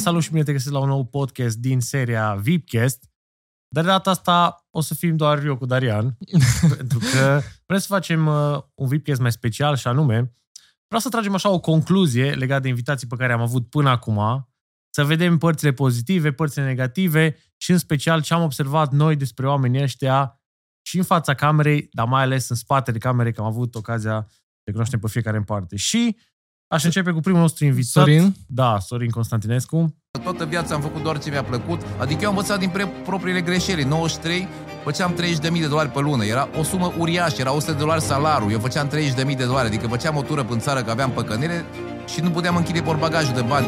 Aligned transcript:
salut 0.00 0.22
și 0.22 0.30
bine 0.30 0.42
te 0.42 0.52
găsesc 0.52 0.72
la 0.72 0.78
un 0.78 0.88
nou 0.88 1.04
podcast 1.04 1.56
din 1.56 1.80
seria 1.80 2.34
VIPcast. 2.34 3.10
Dar 3.68 3.84
de 3.84 3.90
data 3.90 4.10
asta 4.10 4.66
o 4.70 4.80
să 4.80 4.94
fim 4.94 5.16
doar 5.16 5.44
eu 5.44 5.56
cu 5.56 5.66
Darian, 5.66 6.16
pentru 6.76 6.98
că 6.98 7.40
vrem 7.66 7.78
să 7.78 7.86
facem 7.86 8.26
uh, 8.26 8.58
un 8.74 8.88
VIPcast 8.88 9.20
mai 9.20 9.32
special 9.32 9.76
și 9.76 9.86
anume 9.86 10.34
vreau 10.86 11.00
să 11.00 11.08
tragem 11.08 11.34
așa 11.34 11.48
o 11.48 11.60
concluzie 11.60 12.30
legată 12.32 12.62
de 12.62 12.68
invitații 12.68 13.06
pe 13.06 13.16
care 13.16 13.32
am 13.32 13.40
avut 13.40 13.70
până 13.70 13.88
acum, 13.88 14.48
să 14.94 15.04
vedem 15.04 15.38
părțile 15.38 15.72
pozitive, 15.72 16.32
părțile 16.32 16.64
negative 16.64 17.36
și 17.56 17.70
în 17.70 17.78
special 17.78 18.22
ce 18.22 18.34
am 18.34 18.42
observat 18.42 18.92
noi 18.92 19.16
despre 19.16 19.48
oamenii 19.48 19.82
ăștia 19.82 20.40
și 20.82 20.96
în 20.96 21.04
fața 21.04 21.34
camerei, 21.34 21.88
dar 21.92 22.06
mai 22.06 22.22
ales 22.22 22.48
în 22.48 22.56
spatele 22.56 22.98
camerei, 22.98 23.32
că 23.32 23.40
am 23.40 23.46
avut 23.46 23.74
ocazia 23.74 24.26
să 24.64 24.70
cunoaștem 24.70 24.98
pe 24.98 25.08
fiecare 25.08 25.36
în 25.36 25.44
parte. 25.44 25.76
Și 25.76 26.16
Aș 26.72 26.84
începe 26.84 27.10
cu 27.10 27.20
primul 27.20 27.40
nostru 27.40 27.64
invitat. 27.64 28.04
Sorin? 28.04 28.34
Da, 28.46 28.78
Sorin 28.78 29.10
Constantinescu. 29.10 29.96
Toată 30.22 30.44
viața 30.44 30.74
am 30.74 30.80
făcut 30.80 31.02
doar 31.02 31.18
ce 31.18 31.30
mi-a 31.30 31.42
plăcut, 31.42 31.80
adică 31.98 32.18
eu 32.22 32.28
am 32.28 32.36
învățat 32.36 32.58
din 32.58 32.68
pre- 32.68 32.92
propriile 33.04 33.40
greșeli. 33.40 33.82
În 33.82 33.88
93 33.88 34.48
făceam 34.84 35.14
30.000 35.52 35.60
de 35.60 35.66
dolari 35.66 35.88
pe 35.88 36.00
lună, 36.00 36.24
era 36.24 36.48
o 36.58 36.62
sumă 36.62 36.92
uriașă, 36.98 37.40
era 37.40 37.52
100 37.54 37.72
de 37.72 37.78
dolari 37.78 38.02
salariu, 38.02 38.50
eu 38.50 38.58
făceam 38.58 38.88
30.000 38.88 39.36
de 39.36 39.44
dolari, 39.44 39.66
adică 39.66 39.86
făceam 39.86 40.16
o 40.16 40.22
tură 40.22 40.46
în 40.50 40.58
țară 40.58 40.82
că 40.82 40.90
aveam 40.90 41.10
păcănire 41.10 41.64
și 42.12 42.20
nu 42.20 42.30
puteam 42.30 42.56
închide 42.56 42.80
portbagajul 42.80 43.34
de 43.34 43.42
bani. 43.42 43.66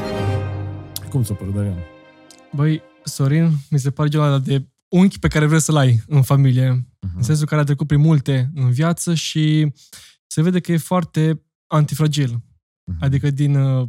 Cum 1.11 1.25
s-a 1.25 1.35
părut, 1.35 1.55
Darian? 1.55 1.79
Băi, 2.53 2.83
Sorin, 3.05 3.51
mi 3.71 3.79
se 3.79 3.91
pare 3.91 4.09
genul 4.09 4.27
ăla 4.27 4.39
de 4.39 4.67
unchi 4.89 5.19
pe 5.19 5.29
care 5.29 5.47
vrei 5.47 5.61
să-l 5.61 5.77
ai 5.77 6.03
în 6.07 6.23
familie. 6.23 6.87
Uh-huh. 6.87 7.17
În 7.17 7.23
sensul 7.23 7.47
care 7.47 7.61
a 7.61 7.65
trecut 7.65 7.87
prin 7.87 8.01
multe 8.01 8.51
în 8.55 8.71
viață 8.71 9.15
și 9.15 9.73
se 10.27 10.43
vede 10.43 10.61
că 10.61 10.73
e 10.73 10.77
foarte 10.77 11.43
antifragil. 11.67 12.41
Uh-huh. 12.91 12.99
Adică 13.01 13.31
din 13.31 13.55
uh, 13.55 13.89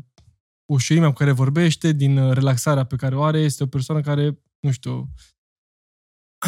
ușurimea 0.66 1.08
cu 1.09 1.16
care 1.16 1.31
vorbește, 1.31 1.91
din 1.91 2.17
uh, 2.17 2.33
relaxarea 2.33 2.83
pe 2.83 2.95
care 2.95 3.16
o 3.16 3.23
are, 3.23 3.39
este 3.39 3.63
o 3.63 3.67
persoană 3.67 4.02
care, 4.02 4.44
nu 4.59 4.72
știu, 4.72 5.13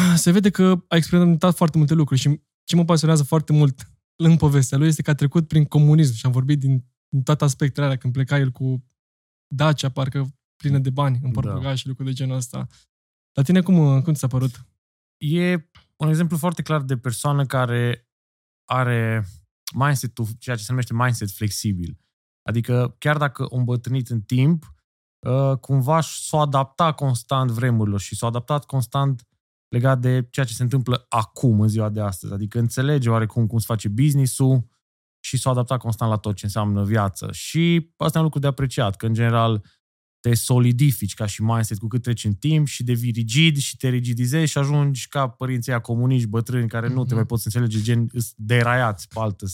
se 0.24 0.30
vede 0.30 0.50
că 0.50 0.84
a 0.88 0.96
experimentat 0.96 1.56
foarte 1.56 1.78
multe 1.78 1.94
lucruri 1.94 2.20
și 2.20 2.40
ce 2.64 2.76
mă 2.76 2.84
pasionează 2.84 3.22
foarte 3.22 3.52
mult 3.52 3.90
în 4.16 4.36
povestea 4.36 4.78
lui 4.78 4.86
este 4.86 5.02
că 5.02 5.10
a 5.10 5.14
trecut 5.14 5.48
prin 5.48 5.64
comunism 5.64 6.14
și 6.14 6.26
am 6.26 6.32
vorbit 6.32 6.58
din, 6.58 6.84
din 7.08 7.22
toate 7.22 7.44
aspectele 7.44 7.86
alea, 7.86 7.98
când 7.98 8.12
pleca 8.12 8.38
el 8.38 8.50
cu 8.50 8.84
Dacia, 9.54 9.88
parcă 9.88 10.28
plină 10.56 10.78
de 10.78 10.90
bani 10.90 11.18
în 11.22 11.30
portbagaj 11.30 11.62
da. 11.62 11.74
și 11.74 11.86
lucruri 11.86 12.08
de 12.08 12.14
genul 12.14 12.36
ăsta. 12.36 12.66
La 13.32 13.42
tine 13.42 13.60
cum, 13.60 13.78
uh, 13.78 14.02
cum 14.02 14.12
ți 14.12 14.20
s-a 14.20 14.26
părut? 14.26 14.66
E 15.16 15.52
un 15.96 16.08
exemplu 16.08 16.36
foarte 16.36 16.62
clar 16.62 16.82
de 16.82 16.96
persoană 16.96 17.46
care 17.46 18.08
are 18.64 19.26
mindset-ul, 19.74 20.26
ceea 20.38 20.56
ce 20.56 20.62
se 20.62 20.70
numește 20.70 20.94
mindset 20.94 21.30
flexibil. 21.30 21.98
Adică 22.46 22.94
chiar 22.98 23.16
dacă 23.16 23.46
o 23.48 23.56
îmbătrânit 23.56 24.08
în 24.08 24.20
timp, 24.20 24.74
uh, 25.18 25.56
cumva 25.60 26.00
s-a 26.00 26.38
adaptat 26.38 26.94
constant 26.94 27.50
vremurilor 27.50 28.00
și 28.00 28.16
s-a 28.16 28.26
adaptat 28.26 28.64
constant 28.64 29.26
legat 29.68 30.00
de 30.00 30.28
ceea 30.30 30.46
ce 30.46 30.52
se 30.52 30.62
întâmplă 30.62 31.06
acum, 31.08 31.60
în 31.60 31.68
ziua 31.68 31.88
de 31.88 32.00
astăzi. 32.00 32.32
Adică 32.32 32.58
înțelege 32.58 33.10
oarecum 33.10 33.46
cum 33.46 33.58
se 33.58 33.64
face 33.68 33.88
business-ul 33.88 34.66
și 35.20 35.36
s-a 35.36 35.50
adaptat 35.50 35.78
constant 35.78 36.10
la 36.10 36.16
tot 36.16 36.36
ce 36.36 36.44
înseamnă 36.44 36.84
viață. 36.84 37.28
Și 37.32 37.90
asta 37.96 38.18
e 38.18 38.20
un 38.20 38.24
lucru 38.24 38.40
de 38.40 38.46
apreciat, 38.46 38.96
că 38.96 39.06
în 39.06 39.14
general 39.14 39.64
te 40.20 40.34
solidifici 40.34 41.14
ca 41.14 41.26
și 41.26 41.42
mindset 41.42 41.78
cu 41.78 41.86
cât 41.86 42.02
treci 42.02 42.24
în 42.24 42.32
timp 42.32 42.66
și 42.66 42.84
devii 42.84 43.10
rigid 43.10 43.56
și 43.56 43.76
te 43.76 43.88
rigidizezi 43.88 44.50
și 44.50 44.58
ajungi 44.58 45.08
ca 45.08 45.28
părinții 45.28 45.72
aia 45.72 45.80
comuniști, 45.80 46.28
bătrâni, 46.28 46.68
care 46.68 46.88
mm-hmm. 46.88 46.92
nu 46.92 47.00
te 47.00 47.06
mhm. 47.06 47.14
mai 47.14 47.26
poți 47.26 47.46
înțelege, 47.46 47.80
gen 47.82 48.10
deraiați 48.36 49.08
pe 49.08 49.20
altă 49.20 49.46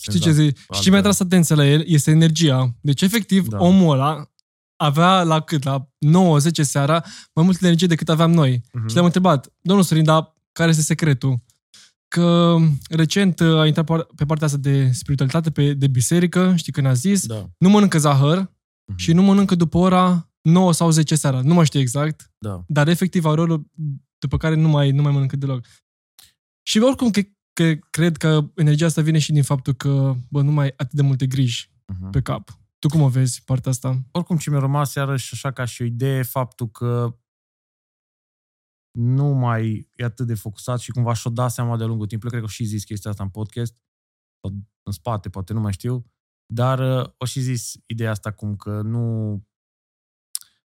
Știi 0.00 0.20
ce 0.20 0.32
zic? 0.32 0.58
Și 0.72 0.80
ce 0.80 0.90
mi-a 0.90 1.00
tras 1.00 1.20
atenția 1.20 1.56
la 1.56 1.66
el 1.66 1.84
este 1.86 2.10
energia. 2.10 2.74
Deci, 2.80 3.02
efectiv, 3.02 3.48
da. 3.48 3.58
omul 3.58 3.92
ăla 3.92 4.30
avea 4.76 5.22
la 5.22 5.40
cât? 5.40 5.62
La 5.62 5.88
9-10 6.38 6.50
seara 6.50 7.04
mai 7.32 7.44
multă 7.44 7.58
energie 7.62 7.86
decât 7.86 8.08
aveam 8.08 8.30
noi. 8.30 8.58
Uh-huh. 8.58 8.86
Și 8.86 8.92
le-am 8.92 9.04
întrebat, 9.04 9.52
domnul 9.60 9.84
Sorin, 9.84 10.04
dar 10.04 10.34
care 10.52 10.70
este 10.70 10.82
secretul? 10.82 11.36
Că 12.08 12.56
recent 12.88 13.40
uh, 13.40 13.58
a 13.58 13.66
intrat 13.66 14.06
pe 14.14 14.24
partea 14.24 14.46
asta 14.46 14.58
de 14.58 14.90
spiritualitate, 14.92 15.50
pe, 15.50 15.72
de 15.72 15.86
biserică, 15.86 16.52
știi 16.56 16.72
când 16.72 16.86
a 16.86 16.92
zis, 16.92 17.26
da. 17.26 17.50
nu 17.58 17.68
mănâncă 17.68 17.98
zahăr 17.98 18.44
uh-huh. 18.44 18.96
și 18.96 19.12
nu 19.12 19.22
mănâncă 19.22 19.54
după 19.54 19.78
ora 19.78 20.30
9 20.42 20.72
sau 20.72 20.90
10 20.90 21.14
seara. 21.14 21.40
Nu 21.40 21.54
mai 21.54 21.64
știu 21.64 21.80
exact, 21.80 22.30
da. 22.38 22.64
dar 22.66 22.88
efectiv 22.88 23.24
au 23.24 23.34
rolul 23.34 23.70
după 24.18 24.36
care 24.36 24.54
nu 24.54 24.68
mai, 24.68 24.90
nu 24.90 25.02
mai 25.02 25.12
mănâncă 25.12 25.36
deloc. 25.36 25.64
Și 26.62 26.78
oricum, 26.78 27.10
că 27.58 27.74
cred 27.90 28.16
că 28.16 28.50
energia 28.54 28.86
asta 28.86 29.02
vine 29.02 29.18
și 29.18 29.32
din 29.32 29.42
faptul 29.42 29.74
că, 29.74 30.14
bă, 30.30 30.42
nu 30.42 30.50
mai 30.50 30.64
ai 30.64 30.72
atât 30.76 30.92
de 30.92 31.02
multe 31.02 31.26
griji 31.26 31.70
uh-huh. 31.70 32.10
pe 32.10 32.22
cap. 32.22 32.58
Tu 32.78 32.88
cum 32.88 33.00
o 33.00 33.08
vezi 33.08 33.44
partea 33.44 33.70
asta? 33.70 34.02
Oricum 34.10 34.36
ce 34.36 34.50
mi-a 34.50 34.58
rămas 34.58 34.94
iarăși 34.94 35.32
așa 35.32 35.52
ca 35.52 35.64
și 35.64 35.82
o 35.82 35.84
idee 35.84 36.22
faptul 36.22 36.70
că 36.70 37.18
nu 38.98 39.24
mai 39.24 39.90
e 39.94 40.04
atât 40.04 40.26
de 40.26 40.34
focusat 40.34 40.80
și 40.80 40.90
cumva 40.90 41.12
și-o 41.12 41.30
da 41.30 41.48
seama 41.48 41.76
de 41.76 41.84
lungul 41.84 42.06
timpului. 42.06 42.32
Cred 42.32 42.44
că 42.44 42.52
și 42.52 42.64
zis 42.64 42.84
chestia 42.84 43.10
asta 43.10 43.22
în 43.22 43.30
podcast, 43.30 43.74
sau 44.40 44.54
în 44.82 44.92
spate, 44.92 45.28
poate 45.28 45.52
nu 45.52 45.60
mai 45.60 45.72
știu, 45.72 46.06
dar 46.46 47.00
uh, 47.00 47.10
o 47.16 47.24
și 47.24 47.40
zis 47.40 47.74
ideea 47.86 48.10
asta 48.10 48.32
cum 48.32 48.56
că 48.56 48.82
nu... 48.82 49.36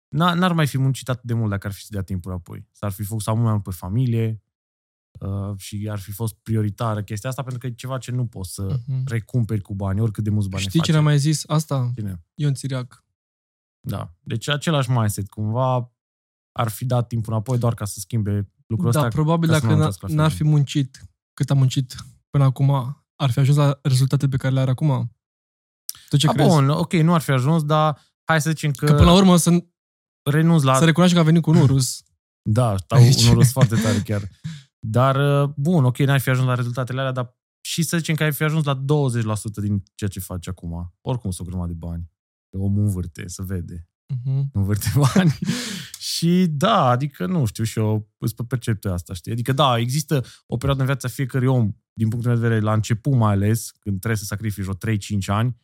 N-ar 0.08 0.52
mai 0.52 0.66
fi 0.66 0.78
muncit 0.78 1.08
atât 1.08 1.24
de 1.24 1.34
mult 1.34 1.50
dacă 1.50 1.66
ar 1.66 1.72
fi 1.72 1.82
să 1.82 1.88
dea 1.90 2.02
timpul 2.02 2.32
apoi. 2.32 2.68
S-ar 2.72 2.92
fi 2.92 3.02
focusat 3.02 3.34
mult 3.34 3.44
mai 3.44 3.52
mult 3.52 3.64
pe 3.64 3.70
familie, 3.70 4.43
Uh, 5.20 5.56
și 5.56 5.88
ar 5.90 5.98
fi 5.98 6.12
fost 6.12 6.34
prioritară 6.34 7.02
chestia 7.02 7.28
asta 7.28 7.42
pentru 7.42 7.60
că 7.60 7.66
e 7.66 7.70
ceva 7.70 7.98
ce 7.98 8.10
nu 8.10 8.26
poți 8.26 8.52
să 8.52 8.76
uh-huh. 8.76 9.04
recumperi 9.04 9.60
cu 9.60 9.74
bani, 9.74 10.00
oricât 10.00 10.24
de 10.24 10.30
mulți 10.30 10.48
bani 10.48 10.62
Știi 10.62 10.80
cine 10.80 10.96
a 10.96 11.00
mai 11.00 11.18
zis 11.18 11.42
asta? 11.46 11.90
Cine? 11.94 12.24
Ion 12.34 12.54
Țiriac. 12.54 13.04
Da. 13.80 14.14
Deci 14.20 14.48
același 14.48 14.90
mindset. 14.90 15.28
Cumva 15.28 15.92
ar 16.52 16.68
fi 16.68 16.84
dat 16.84 17.08
timpul 17.08 17.32
înapoi 17.32 17.58
doar 17.58 17.74
ca 17.74 17.84
să 17.84 18.00
schimbe 18.00 18.52
lucrul 18.66 18.90
da, 18.90 18.98
ăsta. 18.98 19.10
Da, 19.10 19.14
probabil 19.14 19.48
dacă 19.48 19.92
n-ar 20.06 20.30
fi 20.30 20.44
muncit 20.44 21.04
cât 21.34 21.50
a 21.50 21.54
muncit 21.54 21.94
până 22.30 22.44
acum, 22.44 22.70
ar 23.16 23.30
fi 23.30 23.38
ajuns 23.38 23.56
la 23.56 23.78
rezultatele 23.82 24.30
pe 24.30 24.36
care 24.36 24.54
le 24.54 24.60
are 24.60 24.70
acum. 24.70 25.12
Tu 26.08 26.16
ce 26.16 26.28
a, 26.28 26.32
crezi? 26.32 26.48
Bun, 26.48 26.68
ok, 26.68 26.92
nu 26.92 27.14
ar 27.14 27.20
fi 27.20 27.30
ajuns, 27.30 27.64
dar 27.64 28.00
hai 28.24 28.40
să 28.40 28.50
zicem 28.50 28.70
că... 28.70 28.86
Că 28.86 28.92
până 28.92 29.04
la 29.04 29.14
urmă 29.14 29.36
să, 29.36 29.64
renunț 30.22 30.62
la... 30.62 30.78
să 30.78 30.84
recunoaște 30.84 31.16
că 31.16 31.22
a 31.22 31.24
venit 31.24 31.42
cu 31.42 31.50
un 31.50 31.56
urus. 31.56 32.02
Da, 32.42 32.76
stau 32.76 33.02
un 33.24 33.28
urus 33.30 33.50
foarte 33.50 33.74
tare 33.74 33.98
chiar. 33.98 34.30
Dar, 34.86 35.42
uh, 35.42 35.50
bun, 35.56 35.84
ok, 35.84 35.98
n-ai 35.98 36.20
fi 36.20 36.28
ajuns 36.28 36.46
la 36.46 36.54
rezultatele 36.54 37.00
alea, 37.00 37.12
dar 37.12 37.36
și 37.60 37.82
să 37.82 37.96
zicem 37.96 38.14
că 38.14 38.22
ai 38.22 38.32
fi 38.32 38.42
ajuns 38.42 38.64
la 38.64 38.74
20% 38.74 38.84
din 39.60 39.82
ceea 39.94 40.10
ce 40.10 40.20
faci 40.20 40.48
acum. 40.48 40.94
Oricum 41.00 41.30
sunt 41.30 41.46
o 41.46 41.50
grămadă 41.50 41.72
de 41.72 41.78
bani. 41.78 42.10
Omul 42.56 42.84
învârte, 42.84 43.26
se 43.26 43.42
vede. 43.42 43.88
Uh-huh. 44.14 44.42
Învârte 44.52 44.92
bani. 44.96 45.38
și 45.98 46.46
da, 46.48 46.88
adică 46.88 47.26
nu 47.26 47.44
știu 47.44 47.64
și 47.64 47.78
eu 47.78 48.10
îți 48.18 48.34
pe 48.34 48.42
perceptul 48.44 48.90
asta, 48.90 49.14
știi? 49.14 49.32
Adică 49.32 49.52
da, 49.52 49.78
există 49.78 50.24
o 50.46 50.56
perioadă 50.56 50.80
în 50.80 50.86
viața 50.86 51.08
fiecărui 51.08 51.48
om, 51.48 51.72
din 51.92 52.08
punctul 52.08 52.30
meu 52.30 52.40
de 52.40 52.46
vedere, 52.46 52.64
la 52.64 52.72
început 52.72 53.12
mai 53.12 53.32
ales, 53.32 53.70
când 53.70 53.98
trebuie 53.98 54.18
să 54.18 54.24
sacrifici 54.24 54.66
o 54.66 54.74
3-5 54.74 54.96
ani, 55.26 55.56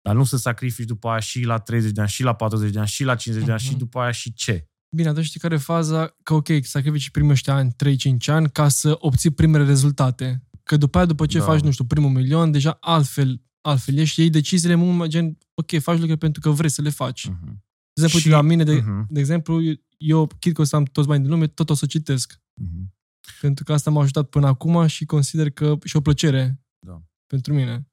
dar 0.00 0.14
nu 0.14 0.24
să 0.24 0.36
sacrifici 0.36 0.86
după 0.86 1.08
aia 1.08 1.18
și 1.18 1.42
la 1.42 1.58
30 1.58 1.90
de 1.90 2.00
ani, 2.00 2.10
și 2.10 2.22
la 2.22 2.34
40 2.34 2.72
de 2.72 2.78
ani, 2.78 2.88
și 2.88 3.04
la 3.04 3.14
50 3.14 3.44
de 3.44 3.52
ani, 3.52 3.60
uh-huh. 3.60 3.64
și 3.64 3.76
după 3.76 3.98
aia 3.98 4.10
și 4.10 4.32
ce? 4.32 4.66
Bine, 4.96 5.08
atunci 5.08 5.24
știi 5.24 5.40
care 5.40 5.54
e 5.54 5.58
faza? 5.58 6.16
Că 6.22 6.34
ok, 6.34 6.48
sacrifici 6.62 7.10
primii 7.10 7.30
ăștia 7.30 7.54
ani, 7.54 7.74
3-5 7.84 8.26
ani, 8.26 8.50
ca 8.50 8.68
să 8.68 8.96
obții 8.98 9.30
primele 9.30 9.64
rezultate. 9.64 10.42
Că 10.62 10.76
după 10.76 10.96
aia, 10.96 11.06
după 11.06 11.26
ce 11.26 11.38
da. 11.38 11.44
faci, 11.44 11.60
nu 11.60 11.70
știu, 11.70 11.84
primul 11.84 12.10
milion, 12.10 12.50
deja 12.50 12.76
altfel, 12.80 13.42
altfel 13.60 13.96
ești, 13.96 14.20
iei 14.20 14.30
deciziile 14.30 14.74
mult 14.74 14.96
mai 14.96 15.08
gen, 15.08 15.38
ok, 15.54 15.80
faci 15.80 15.98
lucruri 15.98 16.18
pentru 16.18 16.40
că 16.40 16.50
vrei 16.50 16.70
să 16.70 16.82
le 16.82 16.90
faci. 16.90 17.28
Uh-huh. 17.28 17.54
De 17.92 18.02
exemplu, 18.02 18.18
și, 18.18 18.28
la 18.28 18.40
mine, 18.40 18.64
de, 18.64 18.80
uh-huh. 18.80 19.06
de 19.08 19.20
exemplu, 19.20 19.60
eu, 19.96 20.26
chit 20.38 20.54
că 20.54 20.60
o 20.60 20.64
să 20.64 20.76
am 20.76 20.84
toți 20.84 21.06
banii 21.06 21.22
din 21.22 21.32
lume, 21.32 21.46
tot 21.46 21.70
o 21.70 21.74
să 21.74 21.86
citesc. 21.86 22.34
Uh-huh. 22.34 23.00
Pentru 23.40 23.64
că 23.64 23.72
asta 23.72 23.90
m-a 23.90 24.00
ajutat 24.00 24.28
până 24.28 24.46
acum 24.46 24.86
și 24.86 25.04
consider 25.04 25.50
că 25.50 25.78
și 25.84 25.96
o 25.96 26.00
plăcere 26.00 26.60
da. 26.86 27.02
pentru 27.26 27.54
mine. 27.54 27.88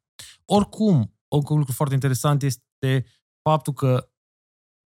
Oricum, 0.45 1.15
un 1.27 1.57
lucru 1.57 1.71
foarte 1.71 1.93
interesant 1.93 2.43
este 2.43 3.05
faptul 3.41 3.73
că 3.73 4.08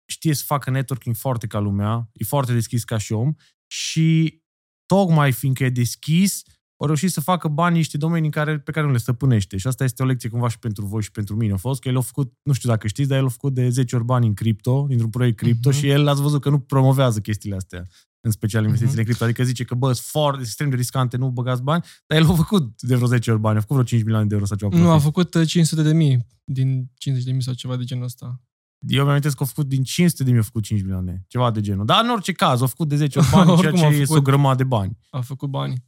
știe 0.05 0.33
să 0.33 0.43
facă 0.45 0.69
networking 0.69 1.15
foarte 1.15 1.47
ca 1.47 1.59
lumea, 1.59 2.09
e 2.13 2.23
foarte 2.23 2.53
deschis 2.53 2.83
ca 2.83 2.97
și 2.97 3.13
om 3.13 3.33
și 3.67 4.41
tocmai 4.85 5.31
fiindcă 5.31 5.63
e 5.63 5.69
deschis, 5.69 6.41
au 6.83 6.85
reușit 6.85 7.11
să 7.11 7.21
facă 7.21 7.47
bani 7.47 7.75
niște 7.75 7.97
domenii 7.97 8.29
care, 8.29 8.59
pe 8.59 8.71
care 8.71 8.85
nu 8.85 8.91
le 8.91 8.97
stăpânește. 8.97 9.57
Și 9.57 9.67
asta 9.67 9.83
este 9.83 10.03
o 10.03 10.05
lecție 10.05 10.29
cumva 10.29 10.47
și 10.47 10.59
pentru 10.59 10.85
voi 10.85 11.01
și 11.01 11.11
pentru 11.11 11.35
mine. 11.35 11.53
A 11.53 11.57
fost 11.57 11.81
că 11.81 11.87
el 11.89 11.97
a 11.97 12.01
făcut, 12.01 12.33
nu 12.43 12.53
știu 12.53 12.69
dacă 12.69 12.87
știți, 12.87 13.09
dar 13.09 13.17
el 13.17 13.25
a 13.25 13.29
făcut 13.29 13.53
de 13.53 13.69
10 13.69 13.95
ori 13.95 14.05
bani 14.05 14.27
în 14.27 14.33
cripto, 14.33 14.85
dintr-un 14.87 15.09
proiect 15.09 15.37
cripto 15.37 15.71
uh-huh. 15.71 15.75
și 15.75 15.87
el 15.87 16.07
ați 16.07 16.21
văzut 16.21 16.41
că 16.41 16.49
nu 16.49 16.59
promovează 16.59 17.19
chestiile 17.19 17.55
astea 17.55 17.87
în 18.25 18.31
special 18.31 18.63
investițiile 18.63 18.95
uh-huh. 18.95 19.05
în 19.05 19.09
cripto. 19.09 19.23
Adică 19.23 19.43
zice 19.43 19.63
că, 19.63 19.75
bă, 19.75 19.93
sunt 19.93 20.05
foarte 20.05 20.41
extrem 20.41 20.69
de 20.69 20.75
riscante, 20.75 21.17
nu 21.17 21.29
băgați 21.29 21.61
bani, 21.61 21.83
dar 22.07 22.17
el 22.19 22.29
a 22.29 22.33
făcut 22.33 22.81
de 22.81 22.95
vreo 22.95 23.07
10 23.07 23.31
ori 23.31 23.39
bani, 23.39 23.57
a 23.57 23.61
făcut 23.61 23.75
vreo 23.75 23.87
5 23.87 24.01
milioane 24.01 24.27
de 24.27 24.33
euro 24.33 24.45
sau 24.45 24.57
ceva. 24.57 24.77
Nu, 24.77 24.89
a 24.89 24.99
făcut 24.99 25.45
500 25.45 25.81
uh, 25.81 25.87
de 25.87 25.93
mii 25.93 26.27
din 26.43 26.91
50 26.93 27.25
de 27.27 27.31
mii 27.31 27.43
sau 27.43 27.53
ceva 27.53 27.75
de 27.75 27.83
genul 27.83 28.03
ăsta. 28.03 28.41
Eu 28.87 29.05
mi-am 29.05 29.19
că 29.19 29.43
a 29.43 29.45
făcut 29.45 29.67
din 29.67 29.83
500 29.83 30.23
de 30.23 30.29
mii, 30.31 30.39
a 30.39 30.43
făcut 30.43 30.63
5 30.63 30.81
milioane. 30.81 31.25
Ceva 31.27 31.51
de 31.51 31.61
genul. 31.61 31.85
Dar 31.85 32.03
în 32.03 32.09
orice 32.09 32.31
caz, 32.31 32.61
a 32.61 32.65
făcut 32.65 32.87
de 32.87 32.95
10 32.95 33.19
ori 33.19 33.29
bani, 33.35 33.57
ceea 33.57 33.71
ce 33.71 33.85
este 33.85 34.17
o 34.17 34.21
grămadă 34.21 34.55
de 34.55 34.63
bani. 34.63 34.97
A 35.09 35.21
făcut 35.21 35.49
bani. 35.49 35.85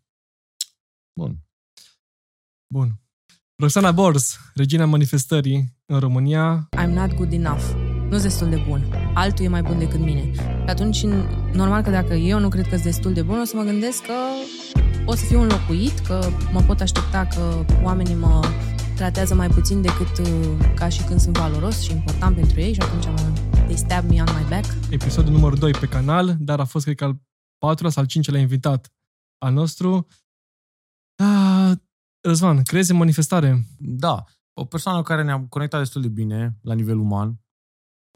Bun. 1.20 1.38
Bun. 2.74 3.00
Roxana 3.56 3.92
Bors, 3.92 4.40
regina 4.54 4.86
manifestării 4.86 5.76
în 5.86 6.00
România. 6.00 6.70
I'm 6.78 6.90
not 6.90 7.14
good 7.14 7.34
enough. 7.34 7.64
Nu 8.10 8.20
destul 8.20 8.50
de 8.50 8.64
bun. 8.68 9.12
altul 9.14 9.46
e 9.46 9.48
mai 9.48 9.62
bun 9.62 9.80
decât 9.80 10.00
mine. 10.00 10.32
Și 10.34 10.40
atunci, 10.66 11.04
normal 11.54 11.82
că 11.82 11.90
dacă 11.90 12.14
eu 12.14 12.40
nu 12.40 12.50
cred 12.50 12.64
că 12.64 12.70
sunt 12.70 12.84
destul 12.84 13.14
de 13.14 13.22
bun, 13.22 13.40
o 13.40 13.44
să 13.44 13.56
mă 13.56 13.64
gândesc 13.64 14.04
că 14.04 14.14
o 15.06 15.16
să 15.16 15.26
fiu 15.26 15.42
înlocuit, 15.42 16.00
că 16.00 16.30
mă 16.52 16.62
pot 16.62 16.80
aștepta 16.80 17.28
că 17.36 17.66
oamenii 17.84 18.16
mă 18.16 18.40
tratează 18.96 19.36
mai 19.36 19.48
puțin 19.48 19.82
decât 19.82 20.18
uh, 20.18 20.74
ca 20.76 20.90
și 20.90 21.04
când 21.04 21.20
sunt 21.20 21.38
valoros 21.38 21.82
și 21.82 21.92
important 21.92 22.36
pentru 22.36 22.60
ei 22.60 22.74
și 22.74 22.80
atunci 22.80 23.06
mă, 23.06 23.34
they 23.52 23.76
stab 23.76 24.10
me 24.10 24.22
on 24.22 24.28
my 24.38 24.46
back. 24.50 24.66
Episodul 24.90 25.32
numărul 25.32 25.58
2 25.58 25.72
pe 25.72 25.88
canal, 25.88 26.36
dar 26.40 26.60
a 26.60 26.66
fost, 26.66 26.84
cred 26.84 26.98
că, 26.98 27.04
al 27.04 27.22
patrulea 27.58 27.92
sau 27.92 28.02
al 28.02 28.08
cincilea 28.08 28.40
invitat 28.40 28.94
al 29.46 29.54
nostru. 29.54 30.08
Ah, 31.24 31.72
Răzvan, 32.28 32.64
crezi 32.64 32.92
în 32.92 32.98
manifestare? 32.98 33.66
Da. 33.80 34.24
O 34.54 34.66
persoană 34.66 34.98
cu 34.98 35.04
care 35.04 35.24
ne-am 35.24 35.48
conectat 35.48 35.80
destul 35.80 36.02
de 36.02 36.08
bine 36.08 36.58
la 36.62 36.74
nivel 36.74 36.98
uman. 36.98 37.40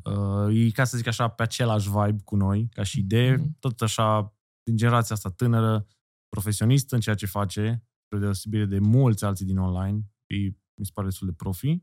Uh, 0.03 0.65
e, 0.65 0.71
ca 0.71 0.83
să 0.83 0.97
zic 0.97 1.07
așa, 1.07 1.27
pe 1.27 1.43
același 1.43 1.89
vibe 1.89 2.21
cu 2.23 2.35
noi, 2.35 2.69
ca 2.71 2.83
și 2.83 2.99
idee. 2.99 3.37
Mm-hmm. 3.37 3.59
Tot 3.59 3.81
așa, 3.81 4.35
din 4.63 4.77
generația 4.77 5.15
asta 5.15 5.29
tânără, 5.29 5.87
profesionist 6.29 6.91
în 6.91 6.99
ceea 6.99 7.15
ce 7.15 7.25
face, 7.25 7.83
spre 8.05 8.19
deosebire 8.19 8.65
de 8.65 8.79
mulți 8.79 9.25
alții 9.25 9.45
din 9.45 9.57
online. 9.57 9.99
E, 10.27 10.35
mi 10.79 10.85
se 10.85 10.91
pare 10.93 11.07
destul 11.07 11.27
de 11.27 11.33
profi. 11.33 11.79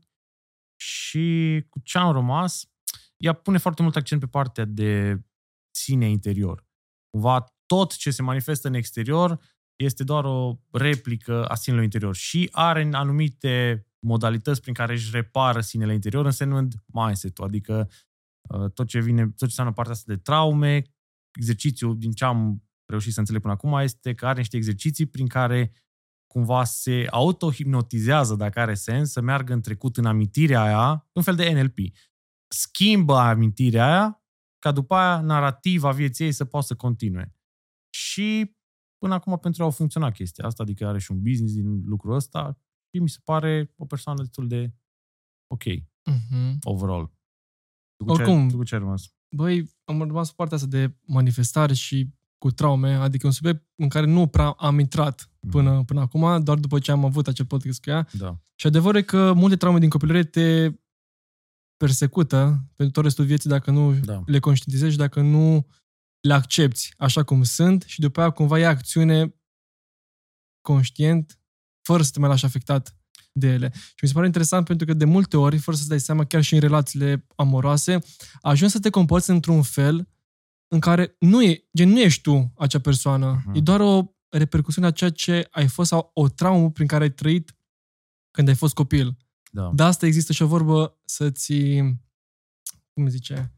Și 0.79 1.65
cu 1.69 1.79
ce 1.79 1.97
am 1.97 2.11
rămas, 2.11 2.69
ea 3.17 3.33
pune 3.33 3.57
foarte 3.57 3.81
mult 3.81 3.95
accent 3.95 4.21
pe 4.21 4.27
partea 4.27 4.65
de 4.65 5.21
sine 5.75 6.09
interior. 6.09 6.65
Cumva 7.09 7.45
tot 7.65 7.95
ce 7.95 8.11
se 8.11 8.21
manifestă 8.21 8.67
în 8.67 8.73
exterior 8.73 9.39
este 9.75 10.03
doar 10.03 10.25
o 10.25 10.59
replică 10.71 11.45
a 11.45 11.55
sinelui 11.55 11.85
interior 11.85 12.15
și 12.15 12.49
are 12.51 12.89
anumite 12.91 13.85
modalități 13.99 14.61
prin 14.61 14.73
care 14.73 14.93
își 14.93 15.11
repară 15.11 15.61
sinele 15.61 15.93
interior, 15.93 16.25
însemnând 16.25 16.73
mindset-ul, 16.85 17.45
adică 17.45 17.89
uh, 18.49 18.71
tot 18.71 18.87
ce 18.87 18.99
vine, 18.99 19.21
tot 19.21 19.37
ce 19.37 19.43
înseamnă 19.43 19.73
partea 19.73 19.93
asta 19.93 20.13
de 20.13 20.19
traume, 20.19 20.81
exercițiul, 21.37 21.97
din 21.97 22.11
ce 22.11 22.25
am 22.25 22.63
reușit 22.85 23.13
să 23.13 23.19
înțeleg 23.19 23.41
până 23.41 23.53
acum, 23.53 23.73
este 23.73 24.13
că 24.13 24.27
are 24.27 24.37
niște 24.37 24.57
exerciții 24.57 25.05
prin 25.05 25.27
care 25.27 25.71
cumva 26.27 26.63
se 26.63 27.07
autohipnotizează, 27.09 28.35
dacă 28.35 28.59
are 28.59 28.73
sens, 28.73 29.11
să 29.11 29.21
meargă 29.21 29.53
în 29.53 29.61
trecut 29.61 29.97
în 29.97 30.05
amintirea 30.05 30.61
aia, 30.61 31.09
un 31.13 31.21
fel 31.23 31.35
de 31.35 31.51
NLP. 31.51 31.77
Schimbă 32.47 33.17
amintirea 33.17 33.85
aia 33.85 34.21
ca 34.59 34.71
după 34.71 34.95
aia 34.95 35.21
narrativa 35.21 35.91
vieții 35.91 36.25
ei 36.25 36.31
să 36.31 36.45
poată 36.45 36.65
să 36.65 36.75
continue. 36.75 37.35
Și 37.95 38.55
până 38.97 39.13
acum 39.13 39.37
pentru 39.37 39.61
ea 39.61 39.67
a 39.67 39.71
funcționat 39.71 40.13
chestia 40.13 40.45
asta, 40.45 40.63
adică 40.63 40.87
are 40.87 40.99
și 40.99 41.11
un 41.11 41.21
business 41.21 41.53
din 41.53 41.81
lucrul 41.85 42.13
ăsta 42.13 42.57
și 42.93 43.01
mi 43.01 43.09
se 43.09 43.19
pare 43.23 43.73
o 43.77 43.85
persoană 43.85 44.19
destul 44.19 44.47
de 44.47 44.73
ok, 45.53 45.63
Uh-huh. 46.11 46.57
overall. 46.63 47.05
Tu 47.95 48.05
cu 48.05 48.11
Oricum. 48.11 48.43
Ce, 48.43 48.51
tu 48.51 48.57
cu 48.57 48.63
ce 48.63 48.75
ai 48.75 48.81
rămas? 48.81 49.15
Băi, 49.35 49.69
am 49.83 49.99
rămas 49.99 50.27
pe 50.27 50.33
partea 50.35 50.55
asta 50.55 50.69
de 50.69 50.97
manifestare 51.05 51.73
și 51.73 52.13
cu 52.37 52.51
traume, 52.51 52.93
adică 52.93 53.25
un 53.25 53.31
subiect 53.31 53.67
în 53.75 53.89
care 53.89 54.05
nu 54.05 54.27
prea 54.27 54.49
am 54.49 54.79
intrat 54.79 55.31
până, 55.51 55.83
până 55.85 55.99
acum, 55.99 56.43
doar 56.43 56.57
după 56.57 56.79
ce 56.79 56.91
am 56.91 57.05
avut 57.05 57.27
acel 57.27 57.45
podcast 57.45 57.81
cu 57.83 57.89
ea. 57.89 58.07
Da. 58.11 58.37
Și 58.55 58.67
adevărul 58.67 58.99
e 58.99 59.03
că 59.03 59.33
multe 59.33 59.55
traume 59.55 59.79
din 59.79 59.89
copilărie 59.89 60.23
te 60.23 60.71
persecută 61.77 62.63
pentru 62.75 62.93
tot 62.93 63.03
restul 63.03 63.25
vieții 63.25 63.49
dacă 63.49 63.71
nu 63.71 63.93
Da. 63.93 64.23
le 64.25 64.39
conștientizezi 64.39 64.91
și 64.91 64.97
dacă 64.97 65.21
nu 65.21 65.67
le 66.19 66.33
accepti 66.33 66.93
așa 66.97 67.23
cum 67.23 67.43
sunt 67.43 67.83
și 67.87 67.99
după 67.99 68.19
aia 68.19 68.29
cumva 68.29 68.59
ia 68.59 68.69
acțiune 68.69 69.35
conștient, 70.61 71.39
fără 71.81 72.03
să 72.03 72.11
te 72.13 72.19
mai 72.19 72.29
lași 72.29 72.45
afectat 72.45 72.95
de 73.31 73.47
ele. 73.47 73.71
Și 73.73 73.97
mi 74.01 74.07
se 74.07 74.13
pare 74.13 74.25
interesant 74.25 74.65
pentru 74.65 74.85
că 74.85 74.93
de 74.93 75.05
multe 75.05 75.37
ori, 75.37 75.57
fără 75.57 75.77
să-ți 75.77 75.89
dai 75.89 75.99
seama, 75.99 76.25
chiar 76.25 76.41
și 76.41 76.53
în 76.53 76.59
relațiile 76.59 77.25
amoroase, 77.35 77.99
ajungi 78.41 78.73
să 78.73 78.79
te 78.79 78.89
comporți 78.89 79.29
într-un 79.29 79.61
fel 79.61 80.07
în 80.67 80.79
care 80.79 81.15
nu, 81.19 81.43
e, 81.43 81.67
gen, 81.77 81.89
nu 81.89 81.99
ești 81.99 82.21
tu 82.21 82.53
acea 82.57 82.79
persoană. 82.79 83.41
Mhm. 83.45 83.55
E 83.55 83.59
doar 83.59 83.79
o 83.79 84.16
repercusiune 84.29 84.87
a 84.87 84.91
ceea 84.91 85.09
ce 85.09 85.47
ai 85.51 85.67
fost 85.67 85.89
sau 85.89 86.11
o 86.13 86.27
traumă 86.29 86.71
prin 86.71 86.87
care 86.87 87.03
ai 87.03 87.11
trăit 87.11 87.55
când 88.31 88.47
ai 88.47 88.55
fost 88.55 88.73
copil. 88.73 89.17
Da. 89.51 89.71
De 89.73 89.83
asta 89.83 90.05
există 90.05 90.33
și 90.33 90.41
o 90.41 90.47
vorbă 90.47 90.99
să-ți, 91.05 91.53
cum 92.93 93.07
zice, 93.07 93.53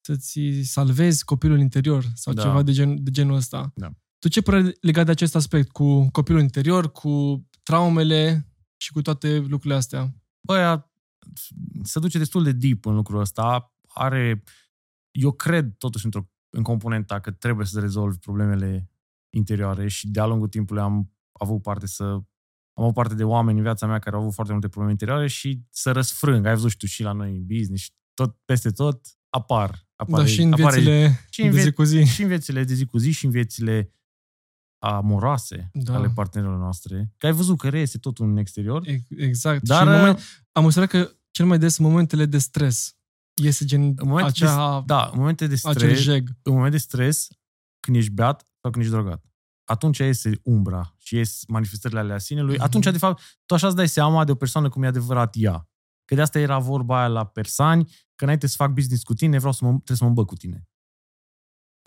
să-ți 0.00 0.40
salvezi 0.62 1.24
copilul 1.24 1.60
interior 1.60 2.04
sau 2.14 2.32
Da. 2.32 2.42
ceva 2.42 2.62
de, 2.62 2.72
gen, 2.72 3.04
de 3.04 3.10
genul 3.10 3.34
ăsta. 3.34 3.72
Da. 3.74 3.92
Tu 4.18 4.28
ce 4.28 4.40
părere 4.40 4.76
legat 4.80 5.04
de 5.04 5.10
acest 5.10 5.34
aspect 5.34 5.70
cu 5.70 6.10
copilul 6.10 6.40
interior, 6.40 6.92
cu 6.92 7.46
traumele 7.62 8.48
și 8.76 8.92
cu 8.92 9.02
toate 9.02 9.38
lucrurile 9.38 9.74
astea? 9.74 10.14
Bă, 10.40 10.58
ea 10.58 10.92
se 11.82 11.98
duce 11.98 12.18
destul 12.18 12.42
de 12.42 12.52
deep 12.52 12.84
în 12.84 12.94
lucrul 12.94 13.20
ăsta. 13.20 13.74
Are, 13.88 14.44
eu 15.10 15.32
cred 15.32 15.76
totuși 15.76 16.04
într-o, 16.04 16.30
în 16.50 16.62
componenta 16.62 17.20
că 17.20 17.30
trebuie 17.30 17.66
să 17.66 17.80
rezolvi 17.80 18.18
problemele 18.18 18.91
interioare 19.34 19.88
și 19.88 20.08
de-a 20.08 20.26
lungul 20.26 20.48
timpului 20.48 20.82
am 20.82 21.12
avut 21.32 21.62
parte 21.62 21.86
să 21.86 22.04
am 22.74 22.82
avut 22.84 22.94
parte 22.94 23.14
de 23.14 23.24
oameni 23.24 23.56
în 23.56 23.62
viața 23.64 23.86
mea 23.86 23.98
care 23.98 24.16
au 24.16 24.22
avut 24.22 24.34
foarte 24.34 24.52
multe 24.52 24.68
probleme 24.68 24.92
interioare 24.92 25.26
și 25.28 25.62
să 25.70 25.92
răsfrâng. 25.92 26.46
Ai 26.46 26.54
văzut 26.54 26.70
și 26.70 26.76
tu 26.76 26.86
și 26.86 27.02
la 27.02 27.12
noi 27.12 27.30
în 27.36 27.46
business 27.46 27.82
și 27.82 27.90
tot, 28.14 28.36
peste 28.44 28.70
tot 28.70 29.06
apar. 29.28 29.86
apare, 29.96 30.22
Dar 30.22 30.30
și 30.32 30.42
în 30.42 30.52
apare, 30.52 30.80
viețile 30.80 31.26
și 31.30 31.42
în 31.42 31.50
de 31.50 31.56
zi 31.56 31.62
vie- 31.62 31.70
cu 31.72 31.82
zi. 31.82 32.04
și 32.04 32.22
în 32.22 32.28
viețile 32.28 32.64
de 32.64 32.74
zi 32.74 32.84
cu 32.84 32.98
zi 32.98 33.10
și 33.10 33.24
în 33.24 33.30
viețile 33.30 33.94
amoroase 34.84 35.70
Da. 35.72 35.92
da. 35.92 35.98
ale 35.98 36.08
partenerilor 36.08 36.58
noastre. 36.60 37.12
Că 37.18 37.26
ai 37.26 37.32
văzut 37.32 37.58
că 37.58 37.68
reiese 37.68 37.98
totul 37.98 38.26
în 38.28 38.36
exterior. 38.36 38.86
E- 38.86 39.00
Exact. 39.08 39.62
Dar 39.62 39.82
și 39.82 39.88
în 39.92 39.98
moment, 39.98 40.20
am 40.52 40.64
observat 40.64 40.90
că 40.90 41.10
cel 41.30 41.46
mai 41.46 41.58
des 41.58 41.78
în 41.78 41.84
momentele 41.84 42.26
de 42.26 42.38
stres 42.38 42.96
iese 43.42 43.64
gen 43.64 43.82
în 43.82 43.94
momente 44.08 44.28
acea, 44.28 44.78
de, 44.78 44.84
da, 44.86 45.10
în 45.12 45.18
momente 45.18 45.46
de 45.46 45.54
acel 45.62 45.72
stres, 45.72 46.00
jeg. 46.00 46.28
în 46.42 46.52
moment 46.52 46.70
de 46.72 46.78
stres, 46.78 47.28
când 47.80 47.96
ești 47.96 48.10
beat 48.10 48.46
sau 48.62 48.70
când 48.70 48.84
ești 48.84 48.96
drogat. 48.96 49.24
Atunci 49.64 49.98
iese 49.98 50.40
umbra 50.42 50.94
și 50.98 51.16
ies 51.16 51.42
manifestările 51.48 52.00
alea 52.00 52.18
sinelui. 52.18 52.54
Mhm. 52.54 52.62
Atunci, 52.62 52.84
de 52.84 52.98
fapt, 52.98 53.22
tu 53.46 53.54
așa 53.54 53.66
îți 53.66 53.76
dai 53.76 53.88
seama 53.88 54.24
de 54.24 54.30
o 54.30 54.34
persoană 54.34 54.68
cum 54.68 54.82
e 54.82 54.86
adevărat 54.86 55.34
ea. 55.38 55.68
Că 56.04 56.14
de 56.14 56.20
asta 56.20 56.38
era 56.38 56.58
vorba 56.58 56.98
aia 56.98 57.08
la 57.08 57.24
persani, 57.26 57.84
că 58.14 58.24
înainte 58.24 58.46
să 58.46 58.54
fac 58.56 58.70
business 58.72 59.02
cu 59.02 59.14
tine, 59.14 59.38
vreau 59.38 59.52
să 59.52 59.64
mă, 59.64 59.70
trebuie 59.70 59.96
să 59.96 60.02
mă 60.02 60.08
îmbăc 60.08 60.26
cu 60.26 60.34
tine. 60.34 60.66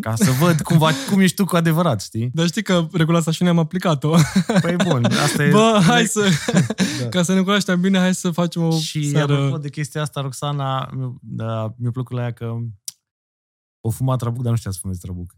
Ca 0.04 0.16
să 0.16 0.32
văd 0.32 0.62
cum, 0.62 0.78
va, 0.78 0.92
cum 1.10 1.20
ești 1.20 1.36
tu 1.36 1.46
cu 1.46 1.56
adevărat, 1.56 2.02
știi? 2.02 2.30
Dar 2.34 2.48
știi 2.48 2.64
că 2.64 2.88
regula 2.92 3.18
asta 3.18 3.32
și 3.32 3.44
ne-am 3.44 3.60
aplicat-o. 3.60 4.16
Păi 4.62 4.76
bun, 4.76 5.06
asta 5.06 5.44
e... 5.44 5.52
Bă, 5.52 5.80
hai 5.84 6.06
să... 6.06 6.30
Da. 7.02 7.10
Ca 7.10 7.24
să 7.24 7.34
ne 7.34 7.42
cunoaștem 7.42 7.82
bine, 7.82 7.98
hai 7.98 8.16
să 8.16 8.32
facem 8.32 8.64
o 8.64 8.80
Și 8.80 9.10
seară... 9.10 9.34
apropo 9.34 9.58
de 9.58 9.70
chestia 9.70 10.02
asta, 10.02 10.22
Roxana, 10.22 10.90
mi-a, 10.94 11.16
da, 11.22 11.74
mi-a 11.78 11.92
plăcut 11.92 12.16
la 12.16 12.22
ea 12.22 12.32
că 12.32 12.56
o 13.80 13.90
fumat 13.90 14.18
trabuc, 14.20 14.42
dar 14.42 14.52
nu 14.52 14.58
știa 14.58 14.72
să 14.72 14.80
fumeze 14.82 15.00
trabuc. 15.02 15.36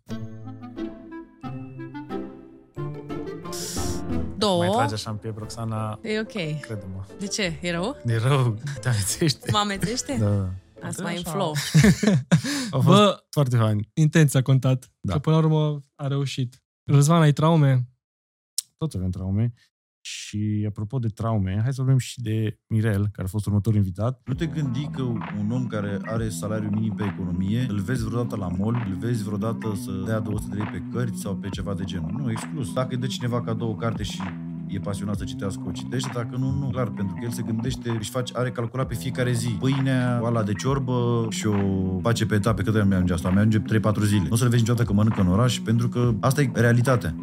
Două. 4.38 4.63
Mai 4.65 4.70
trage 4.75 4.94
așa 4.94 5.10
în 5.10 5.15
piept, 5.15 5.38
Roxana, 5.38 6.00
E 6.03 6.20
ok. 6.20 6.32
crede-mă. 6.60 7.03
De 7.20 7.27
ce? 7.27 7.60
E 7.62 7.72
rău? 7.72 7.98
E 8.06 8.17
rău, 8.17 8.58
te 8.82 8.89
amețește. 8.89 9.51
Mă 9.51 9.58
amețește? 9.58 10.17
Da. 10.20 10.50
Asta 10.88 11.03
mai 11.03 11.15
în 11.15 11.22
Așa. 11.25 11.32
flow. 11.32 11.51
A 12.72 12.77
fost 12.79 12.86
Bă, 12.86 13.24
foarte 13.29 13.58
fain. 13.58 13.89
intenția 13.94 14.39
a 14.39 14.44
contat. 14.44 14.91
Da. 15.00 15.13
Că 15.13 15.20
până 15.20 15.36
la 15.36 15.41
urmă 15.46 15.79
a 15.96 16.08
reușit. 16.08 16.63
Răzvan, 16.91 17.22
ai 17.22 17.32
traume? 17.34 17.89
Toți 18.77 18.98
avem 18.98 19.10
traume. 19.10 19.53
Și 20.09 20.65
apropo 20.67 20.99
de 20.99 21.07
traume, 21.07 21.59
hai 21.61 21.73
să 21.73 21.81
vorbim 21.81 21.97
și 21.97 22.21
de 22.21 22.59
Mirel, 22.67 23.07
care 23.11 23.27
a 23.27 23.29
fost 23.29 23.45
următorul 23.45 23.77
invitat. 23.77 24.21
Nu 24.25 24.33
te 24.33 24.45
gândi 24.45 24.89
că 24.95 25.01
un 25.39 25.51
om 25.51 25.67
care 25.67 25.99
are 26.05 26.29
salariu 26.29 26.69
minim 26.69 26.93
pe 26.93 27.03
economie, 27.13 27.65
îl 27.69 27.79
vezi 27.79 28.03
vreodată 28.03 28.35
la 28.35 28.47
mall, 28.47 28.85
îl 28.89 28.97
vezi 28.99 29.23
vreodată 29.23 29.73
să 29.83 29.91
dea 30.05 30.19
200 30.19 30.55
de 30.55 30.61
lei 30.61 30.71
pe 30.71 30.83
cărți 30.91 31.21
sau 31.21 31.35
pe 31.35 31.49
ceva 31.49 31.73
de 31.73 31.83
genul. 31.83 32.15
Nu, 32.17 32.31
exclus. 32.31 32.73
Dacă 32.73 32.87
îi 32.91 32.97
dă 32.97 33.05
cineva 33.05 33.41
cadou 33.41 33.69
o 33.69 33.75
carte 33.75 34.03
și 34.03 34.21
e 34.67 34.79
pasionat 34.79 35.17
să 35.17 35.23
citească, 35.23 35.61
o 35.67 35.71
citește, 35.71 36.09
dacă 36.13 36.35
nu, 36.37 36.51
nu. 36.51 36.69
Clar, 36.69 36.89
pentru 36.89 37.13
că 37.13 37.21
el 37.23 37.31
se 37.31 37.41
gândește, 37.41 37.89
își 37.89 38.09
face, 38.09 38.33
are 38.35 38.51
calculat 38.51 38.87
pe 38.87 38.95
fiecare 38.95 39.31
zi. 39.31 39.47
Pâinea, 39.47 40.19
oala 40.21 40.43
de 40.43 40.53
ciorbă 40.53 41.27
și 41.29 41.47
o 41.47 41.99
face 42.01 42.25
pe 42.25 42.35
etape. 42.35 42.63
Cât 42.63 42.73
de 42.73 42.81
merge 42.81 43.13
asta? 43.13 43.29
Merge 43.29 43.59
3-4 43.59 43.63
zile. 44.03 44.21
Nu 44.21 44.29
o 44.31 44.35
să-l 44.35 44.49
vezi 44.49 44.61
niciodată 44.61 44.85
că 44.85 44.93
mănâncă 44.93 45.21
în 45.21 45.27
oraș, 45.27 45.59
pentru 45.59 45.89
că 45.89 46.13
asta 46.19 46.41
e 46.41 46.51
realitatea. 46.53 47.15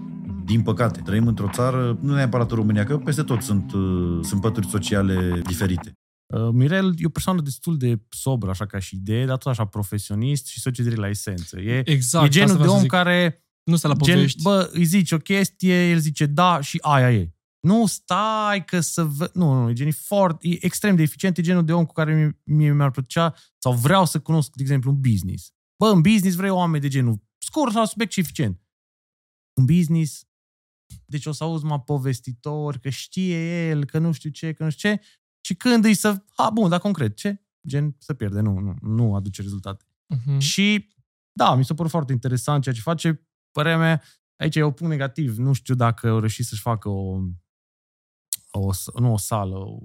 Din 0.44 0.62
păcate, 0.62 1.00
trăim 1.00 1.26
într-o 1.26 1.48
țară, 1.52 1.98
nu 2.00 2.14
neapărat 2.14 2.50
în 2.50 2.56
România, 2.56 2.84
că 2.84 2.98
peste 2.98 3.22
tot 3.22 3.42
sunt, 3.42 3.72
uh, 3.72 4.18
sunt 4.22 4.40
pături 4.40 4.66
sociale 4.66 5.40
diferite. 5.46 5.92
Uh, 6.34 6.48
Mirel 6.52 6.94
e 6.96 7.06
o 7.06 7.08
persoană 7.08 7.40
destul 7.40 7.76
de 7.76 8.00
sobră, 8.08 8.50
așa 8.50 8.66
ca 8.66 8.78
și 8.78 8.94
idee, 8.94 9.26
dar 9.26 9.36
tot 9.36 9.52
așa 9.52 9.64
profesionist 9.64 10.46
și 10.46 10.60
societate 10.60 10.96
la 10.96 11.08
esență. 11.08 11.60
E, 11.60 11.82
Exact. 11.90 12.24
e 12.26 12.28
genul 12.28 12.48
asta 12.48 12.62
de 12.62 12.62
vreau 12.62 12.70
să 12.70 12.76
om 12.76 12.80
zic. 12.80 12.90
care 12.90 13.44
Nu 13.70 13.76
stă 13.76 13.88
la 13.88 13.94
Gen, 13.94 14.14
povești. 14.14 14.42
bă, 14.42 14.70
îi 14.72 14.84
zici 14.84 15.12
o 15.12 15.18
chestie, 15.18 15.90
el 15.90 15.98
zice 15.98 16.26
da 16.26 16.60
și 16.60 16.78
aia 16.80 17.12
e. 17.12 17.34
Nu 17.60 17.86
stai 17.86 18.64
că 18.64 18.80
să 18.80 19.04
vă... 19.04 19.30
Nu, 19.34 19.62
nu, 19.62 19.70
e, 19.70 19.72
gen, 19.72 19.86
e, 19.86 19.90
foarte, 19.90 20.48
e 20.48 20.64
extrem 20.64 20.96
de 20.96 21.02
eficient, 21.02 21.38
e 21.38 21.42
genul 21.42 21.64
de 21.64 21.72
om 21.72 21.84
cu 21.84 21.92
care 21.92 22.14
mie, 22.14 22.40
mie 22.56 22.72
mi-ar 22.72 22.90
plăcea 22.90 23.34
sau 23.58 23.72
vreau 23.72 24.04
să 24.04 24.20
cunosc, 24.20 24.50
de 24.56 24.62
exemplu, 24.62 24.90
un 24.90 25.00
business. 25.00 25.52
Bă, 25.82 25.86
în 25.86 26.00
business 26.00 26.36
vrei 26.36 26.50
oameni 26.50 26.82
de 26.82 26.88
genul 26.88 27.22
scurt 27.38 27.72
sau 27.72 27.84
subiect 27.84 28.12
și 28.12 28.20
eficient. 28.20 28.60
În 29.60 29.64
business, 29.64 30.24
deci 31.06 31.26
o 31.26 31.32
să 31.32 31.44
auzi 31.44 31.64
mă 31.64 31.80
povestitor, 31.80 32.78
că 32.78 32.88
știe 32.88 33.68
el, 33.68 33.84
că 33.84 33.98
nu 33.98 34.12
știu 34.12 34.30
ce, 34.30 34.52
că 34.52 34.64
nu 34.64 34.70
știu 34.70 34.90
ce, 34.94 35.00
și 35.40 35.54
când 35.54 35.84
îi 35.84 35.94
să... 35.94 36.24
Ha, 36.36 36.50
bun, 36.50 36.68
dar 36.68 36.80
concret, 36.80 37.16
ce? 37.16 37.42
Gen, 37.68 37.96
să 37.98 38.14
pierde, 38.14 38.40
nu, 38.40 38.58
nu, 38.58 38.74
nu 38.80 39.14
aduce 39.14 39.42
rezultate. 39.42 39.84
Mhm. 40.06 40.38
Și 40.38 40.92
da, 41.32 41.54
mi 41.54 41.64
s-a 41.64 41.74
părut 41.74 41.90
foarte 41.90 42.12
interesant 42.12 42.62
ceea 42.62 42.74
ce 42.74 42.80
face. 42.80 43.28
Părerea 43.50 43.78
mea, 43.78 44.02
aici 44.36 44.56
e 44.56 44.62
un 44.62 44.72
punct 44.72 44.92
negativ. 44.92 45.36
Nu 45.36 45.52
știu 45.52 45.74
dacă 45.74 46.08
au 46.08 46.18
reușit 46.18 46.44
să-și 46.44 46.60
facă 46.60 46.88
o, 46.88 47.20
o 48.50 48.70
nu 49.00 49.12
o 49.12 49.16
sală, 49.16 49.56
o, 49.56 49.78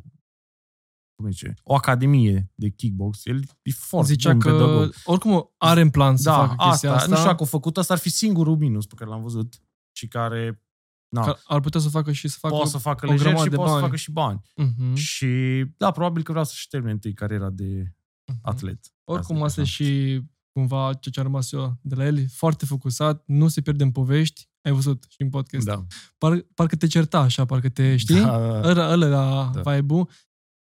cum 1.16 1.32
zice, 1.32 1.54
o 1.64 1.76
academie 1.76 2.52
de 2.56 2.70
kickbox. 2.70 3.26
El 3.26 3.42
e 3.62 3.72
foarte 3.72 4.12
Zicea 4.12 4.32
bun 4.32 4.40
că 4.40 4.52
pedagog. 4.52 4.94
oricum 5.06 5.54
are 5.58 5.82
în 5.82 5.90
plan 5.90 6.18
să 6.18 6.24
Da, 6.24 6.36
facă 6.48 6.70
chestia 6.70 6.72
asta, 6.72 6.94
asta. 6.94 7.08
nu 7.10 7.16
știu 7.16 7.28
dacă 7.28 7.40
au 7.40 7.46
făcut 7.50 7.78
asta, 7.78 7.94
ar 7.94 8.00
fi 8.00 8.10
singurul 8.10 8.58
minus 8.58 8.86
pe 8.86 8.96
care 8.96 9.10
l-am 9.10 9.22
văzut 9.22 9.62
și 9.92 10.08
care 10.08 10.64
na, 11.10 11.22
că 11.24 11.38
ar 11.46 11.60
putea 11.60 11.80
să 11.80 11.90
facă 11.90 12.12
și 12.12 12.28
să 12.28 12.38
facă 12.40 12.54
poate 12.56 12.70
să 12.70 12.78
facă 12.78 13.06
o 13.08 13.10
lejer 13.12 13.24
grămadă 13.26 13.44
și 13.44 13.50
de 13.50 13.56
poate 13.56 13.70
să 13.72 13.76
bani. 13.78 13.86
facă 13.88 13.98
și 14.02 14.12
bani. 14.12 14.42
Mhm. 14.56 14.94
Și 14.96 15.66
da, 15.78 15.92
probabil 15.92 16.24
că 16.24 16.32
vreau 16.32 16.46
să-și 16.46 16.68
termine 16.68 16.92
întâi 16.92 17.14
cariera 17.14 17.50
de 17.50 17.94
atlet. 18.42 18.80
Oricum, 19.04 19.36
Ca 19.36 19.42
să 19.42 19.46
asta 19.48 19.62
e 19.62 19.64
zic 19.64 19.74
așa. 19.82 19.84
și 19.94 20.22
cumva 20.52 20.94
ce 20.94 21.10
ce-a 21.10 21.24
rămas 21.24 21.52
eu 21.52 21.78
de 21.82 21.96
la 21.96 22.06
el. 22.06 22.28
Foarte 22.28 22.66
focusat, 22.66 23.24
nu 23.26 23.48
se 23.48 23.62
pierde 23.62 23.84
în 23.84 23.92
povești. 23.92 24.48
Ai 24.62 24.72
văzut 24.72 25.06
și 25.10 25.22
în 25.22 25.30
podcast. 25.30 25.66
Da. 25.66 25.86
Par, 26.18 26.46
parcă 26.54 26.76
te 26.76 26.88
certa 26.88 27.20
așa, 27.20 27.46
parcă 27.46 27.70
te 27.70 27.98
știi. 27.98 28.16
Da, 28.22 28.40
da, 28.40 28.60
da. 28.60 28.70
Ăla, 28.70 28.92
ăla 28.92 29.06
era 29.06 29.52
Da. 29.64 29.72
vibe-ul. 29.76 30.10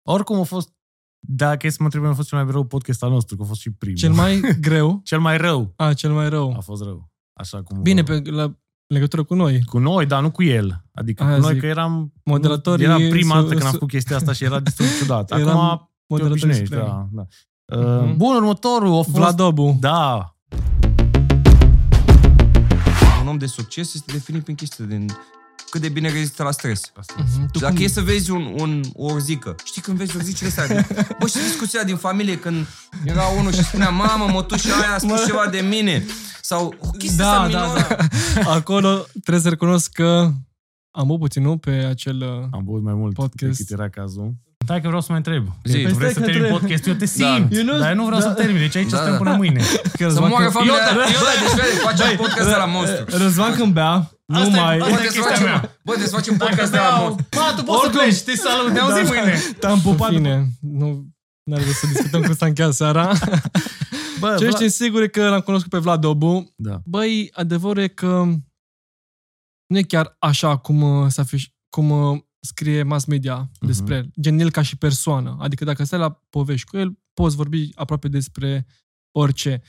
Oricum 0.08 0.40
a 0.40 0.42
fost, 0.42 0.72
dacă 1.26 1.66
e 1.66 1.70
să 1.70 1.76
mă 1.78 1.84
întreb, 1.84 2.04
a 2.04 2.12
fost 2.14 2.28
cel 2.28 2.38
mai 2.44 2.50
rău 2.50 2.64
podcast 2.64 3.02
al 3.02 3.10
nostru, 3.10 3.36
că 3.36 3.42
a 3.42 3.46
fost 3.46 3.60
și 3.60 3.70
primul. 3.70 3.96
Cel 3.98 4.12
mai 4.12 4.40
greu. 4.60 5.00
cel 5.04 5.20
mai 5.20 5.36
rău 5.36 5.72
A, 5.76 5.94
cel 5.94 6.12
mai 6.12 6.24
a 6.24 6.28
rău. 6.28 6.60
fost 6.60 6.82
rău. 6.82 7.12
Așa 7.32 7.62
cum 7.62 7.82
Bine, 7.82 8.02
pe, 8.02 8.18
la, 8.30 8.58
în 8.90 8.96
legătură 8.96 9.22
cu 9.24 9.34
noi. 9.34 9.62
Cu 9.64 9.78
noi, 9.78 10.06
dar 10.06 10.22
nu 10.22 10.30
cu 10.30 10.42
el. 10.42 10.84
Adică 10.94 11.22
Aia 11.24 11.34
cu 11.34 11.40
noi, 11.40 11.52
zic. 11.52 11.60
că 11.60 11.66
eram... 11.66 12.12
Moderatorii 12.24 12.84
Era 12.84 12.94
prima 12.94 13.34
su- 13.34 13.40
dată 13.40 13.48
când 13.48 13.62
am 13.62 13.66
su- 13.66 13.72
făcut 13.72 13.88
chestia 13.88 14.16
asta 14.16 14.32
și 14.32 14.44
era 14.44 14.60
destul 14.68 14.84
de 14.86 14.90
ciudat. 14.98 15.30
Eram 15.30 15.58
Acum 15.58 15.76
te 15.78 16.04
Moderatorii 16.08 16.42
obișnuiești, 16.44 16.64
supremi. 16.64 16.86
da. 16.88 17.08
da. 17.12 17.26
Uh, 17.78 18.02
Mhm. 18.06 18.16
Bun, 18.16 18.34
următorul 18.34 18.88
a 18.88 18.94
fost... 19.02 19.08
Vladobu. 19.08 19.76
Da, 19.80 20.32
Un 23.20 23.26
om 23.28 23.38
de 23.38 23.46
succes 23.46 23.94
este 23.94 24.12
definit 24.12 24.42
prin 24.42 24.54
chestii 24.54 24.84
din 24.86 25.06
cât 25.70 25.80
de 25.80 25.88
bine 25.88 26.10
rezistă 26.10 26.42
la 26.42 26.50
stres. 26.50 26.80
Mhm. 27.16 27.50
Tu 27.50 27.58
Dacă 27.58 27.74
cum- 27.74 27.84
e 27.84 27.88
să 27.88 28.00
vezi 28.00 28.30
un, 28.30 28.54
un, 28.58 28.80
o 28.92 29.04
orzică, 29.12 29.54
știi 29.64 29.82
când 29.82 29.96
vezi 29.96 30.16
orzicile 30.16 30.48
astea? 30.48 30.86
Bă, 31.20 31.26
și 31.26 31.36
discuția 31.48 31.82
din 31.84 31.96
familie 31.96 32.38
când 32.38 32.66
era 33.04 33.22
unul 33.38 33.52
și 33.52 33.62
spunea, 33.64 33.88
mamă, 33.88 34.26
mătușa 34.32 34.74
aia 34.76 34.94
a 34.94 34.98
spus 34.98 35.24
ceva 35.24 35.46
de 35.50 35.60
mine. 35.60 36.04
Sau 36.42 36.74
o 36.80 36.90
chestie 36.90 37.24
Da, 37.24 37.30
asta 37.30 37.48
da, 37.48 37.64
minoră. 37.64 37.86
da. 38.44 38.50
Acolo 38.58 39.06
trebuie 39.22 39.42
să 39.42 39.48
recunosc 39.48 39.90
că 39.92 40.30
am 40.90 41.06
băut 41.06 41.20
puțin, 41.20 41.42
nu? 41.42 41.56
Pe 41.56 41.70
acel... 41.70 42.16
uh, 42.16 42.46
am 42.50 42.62
băut 42.64 42.82
mai 42.82 42.94
mult 42.94 43.14
Podcast. 43.14 43.58
decât 43.58 43.78
era 43.78 43.88
cazul. 43.88 44.34
Stai 44.64 44.80
că 44.80 44.86
vreau 44.86 45.00
să 45.00 45.06
mai 45.08 45.16
întreb. 45.16 45.44
Zi. 45.64 45.72
Tu 45.76 45.82
Păi 45.82 45.92
vrei 45.92 45.94
stai 45.94 46.12
să 46.12 46.18
că 46.18 46.24
termin 46.24 46.40
trebuie. 46.40 46.58
podcast? 46.60 46.86
Eu 46.86 46.94
te 46.94 47.04
Da. 47.04 47.10
simt. 47.10 47.56
Eu 47.56 47.64
nu- 47.64 47.78
Dar 47.78 47.88
eu 47.90 47.94
nu 47.96 48.04
vreau 48.04 48.20
da. 48.20 48.26
să 48.26 48.32
termin. 48.32 48.58
Deci 48.58 48.76
aici 48.76 48.90
Da, 48.90 48.96
stăm 48.96 49.10
da. 49.10 49.16
până 49.16 49.34
mâine. 49.36 49.60
că 49.82 49.88
Să 49.96 50.04
Răzvan 50.04 50.28
moară 50.28 50.42
când- 50.44 50.54
familia. 50.56 50.74
Eu- 50.92 51.00
Eu, 51.00 51.24
deci 51.42 51.54
vede, 51.60 51.78
facem 51.88 52.16
podcast 52.16 52.48
de 52.48 52.54
la 52.64 52.64
monstru. 52.64 53.04
Răzvan 53.22 53.54
când 53.54 53.72
bea, 53.72 54.10
nu 54.32 54.38
Asta 54.38 54.56
e- 54.56 54.60
mai... 54.60 54.78
Bă, 54.78 54.84
Asta 54.84 54.94
e 54.94 54.96
trebuie 54.96 55.10
să 55.10 55.18
chestia 55.18 55.30
facem, 55.30 55.44
mea. 55.46 55.60
bă, 55.60 55.92
trebuie 55.92 56.06
să 56.08 56.14
facem 56.14 56.36
podcast 56.36 56.70
de 56.70 56.76
la 56.76 56.82
beau, 56.82 57.02
monstru. 57.08 57.26
Ba, 57.38 57.54
tu 57.56 57.62
poți 57.62 57.78
să 57.80 57.86
Oricum. 57.86 58.00
pleci. 58.04 58.20
Te 58.20 58.34
salut. 58.36 58.70
Ne 58.72 58.78
auzim 58.78 59.04
Da, 59.04 59.08
mâine. 59.10 59.34
Te-am 59.60 59.80
pupat 59.80 60.10
bine. 60.10 60.46
Nu 60.60 61.06
n-are 61.50 61.64
rost 61.64 61.78
să 61.78 61.86
discutăm 61.86 62.22
cum 62.22 62.34
s-a 62.34 62.46
încheiat 62.46 62.72
seara. 62.74 63.12
Bă, 64.20 64.34
Ce 64.38 64.44
Vlad- 64.46 64.54
știu 64.54 64.66
sigur 64.68 65.02
e 65.02 65.08
că 65.08 65.28
l-am 65.28 65.40
cunoscut 65.40 65.70
pe 65.70 65.78
Vlad 65.78 66.00
Dobu. 66.00 66.52
Da. 66.56 66.80
Băi, 66.84 67.30
adevărul 67.32 67.82
e 67.82 67.88
că 67.88 68.24
nu 69.66 69.78
e 69.78 69.82
chiar 69.82 70.16
așa 70.18 70.56
cum 70.56 70.82
uh, 70.82 71.06
se 71.10 71.20
afiș, 71.20 71.48
cum 71.68 71.90
uh, 71.90 72.20
scrie 72.40 72.82
mass 72.82 73.04
media 73.04 73.50
despre 73.60 73.94
el. 73.94 74.10
Gen 74.20 74.38
el 74.38 74.50
ca 74.50 74.62
și 74.62 74.76
persoană. 74.76 75.36
Adică 75.40 75.64
dacă 75.64 75.84
stai 75.84 75.98
la 75.98 76.10
povești 76.30 76.66
cu 76.70 76.76
el, 76.76 76.98
poți 77.12 77.36
vorbi 77.36 77.70
aproape 77.74 78.08
despre 78.08 78.66
orice. 79.18 79.62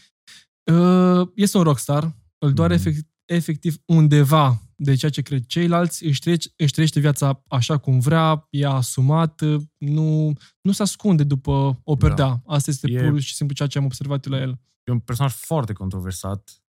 Uh, 0.72 1.28
Este 1.36 1.58
un 1.58 1.64
rockstar, 1.64 2.16
îl 2.38 2.54
doare 2.54 2.76
Mhm. 2.76 2.88
efect, 2.88 3.08
efectiv 3.30 3.76
undeva 3.86 4.62
de 4.76 4.96
ceea 4.96 5.12
ce 5.12 5.22
cred 5.22 5.46
ceilalți, 5.46 6.06
își, 6.06 6.20
trece, 6.20 6.50
își 6.56 6.72
trăiește 6.72 7.00
viața 7.00 7.44
așa 7.48 7.78
cum 7.78 8.00
vrea, 8.00 8.48
e 8.50 8.66
asumat, 8.66 9.42
uh, 9.42 9.62
nu, 9.78 10.34
nu 10.62 10.72
se 10.72 10.82
ascunde 10.82 11.24
după 11.24 11.80
o 11.84 11.96
perdea. 11.96 12.42
Asta 12.46 12.72
este 12.72 12.92
E- 12.92 13.10
pur 13.10 13.20
și 13.20 13.36
simplu 13.36 13.56
ceea 13.56 13.68
ce 13.68 13.78
am 13.78 13.86
observat 13.86 14.26
eu 14.26 14.32
la 14.32 14.42
el. 14.42 14.60
E 14.84 14.92
un 14.92 15.00
personaj 15.00 15.34
foarte 15.34 15.74
controversat. 15.74 16.64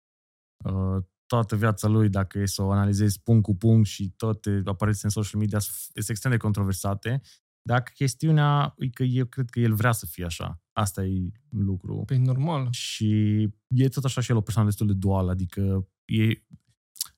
Uh, 0.66 1.04
toată 1.26 1.56
viața 1.56 1.88
lui, 1.88 2.10
dacă 2.10 2.40
e 2.40 2.46
să 2.46 2.62
o 2.62 2.72
analizezi 2.72 3.22
punct 3.22 3.44
cu 3.44 3.56
punct 3.56 3.88
și 3.88 4.10
toate 4.18 4.62
apariții 4.66 5.02
în 5.04 5.10
social 5.10 5.40
media 5.40 5.60
sunt 5.60 6.10
extrem 6.10 6.32
de 6.32 6.38
controversate. 6.38 7.22
Dacă 7.62 7.92
chestiunea 7.96 8.74
e 8.78 8.88
că 8.88 9.04
eu 9.04 9.26
cred 9.26 9.50
că 9.50 9.60
el 9.60 9.74
vrea 9.74 9.92
să 9.92 10.06
fie 10.06 10.26
așa. 10.26 10.62
Asta 10.72 11.04
e 11.06 11.32
lucru. 11.50 12.04
Pe 12.06 12.18
normal. 12.18 12.68
Și 12.72 13.42
e 13.68 13.88
tot 13.88 14.04
așa 14.04 14.22
și 14.22 14.32
el 14.32 14.38
o 14.38 14.42
persoană 14.42 14.68
destul 14.68 14.88
de 14.88 14.94
duală, 14.94 15.32
adică 15.32 15.88
e, 16.10 16.44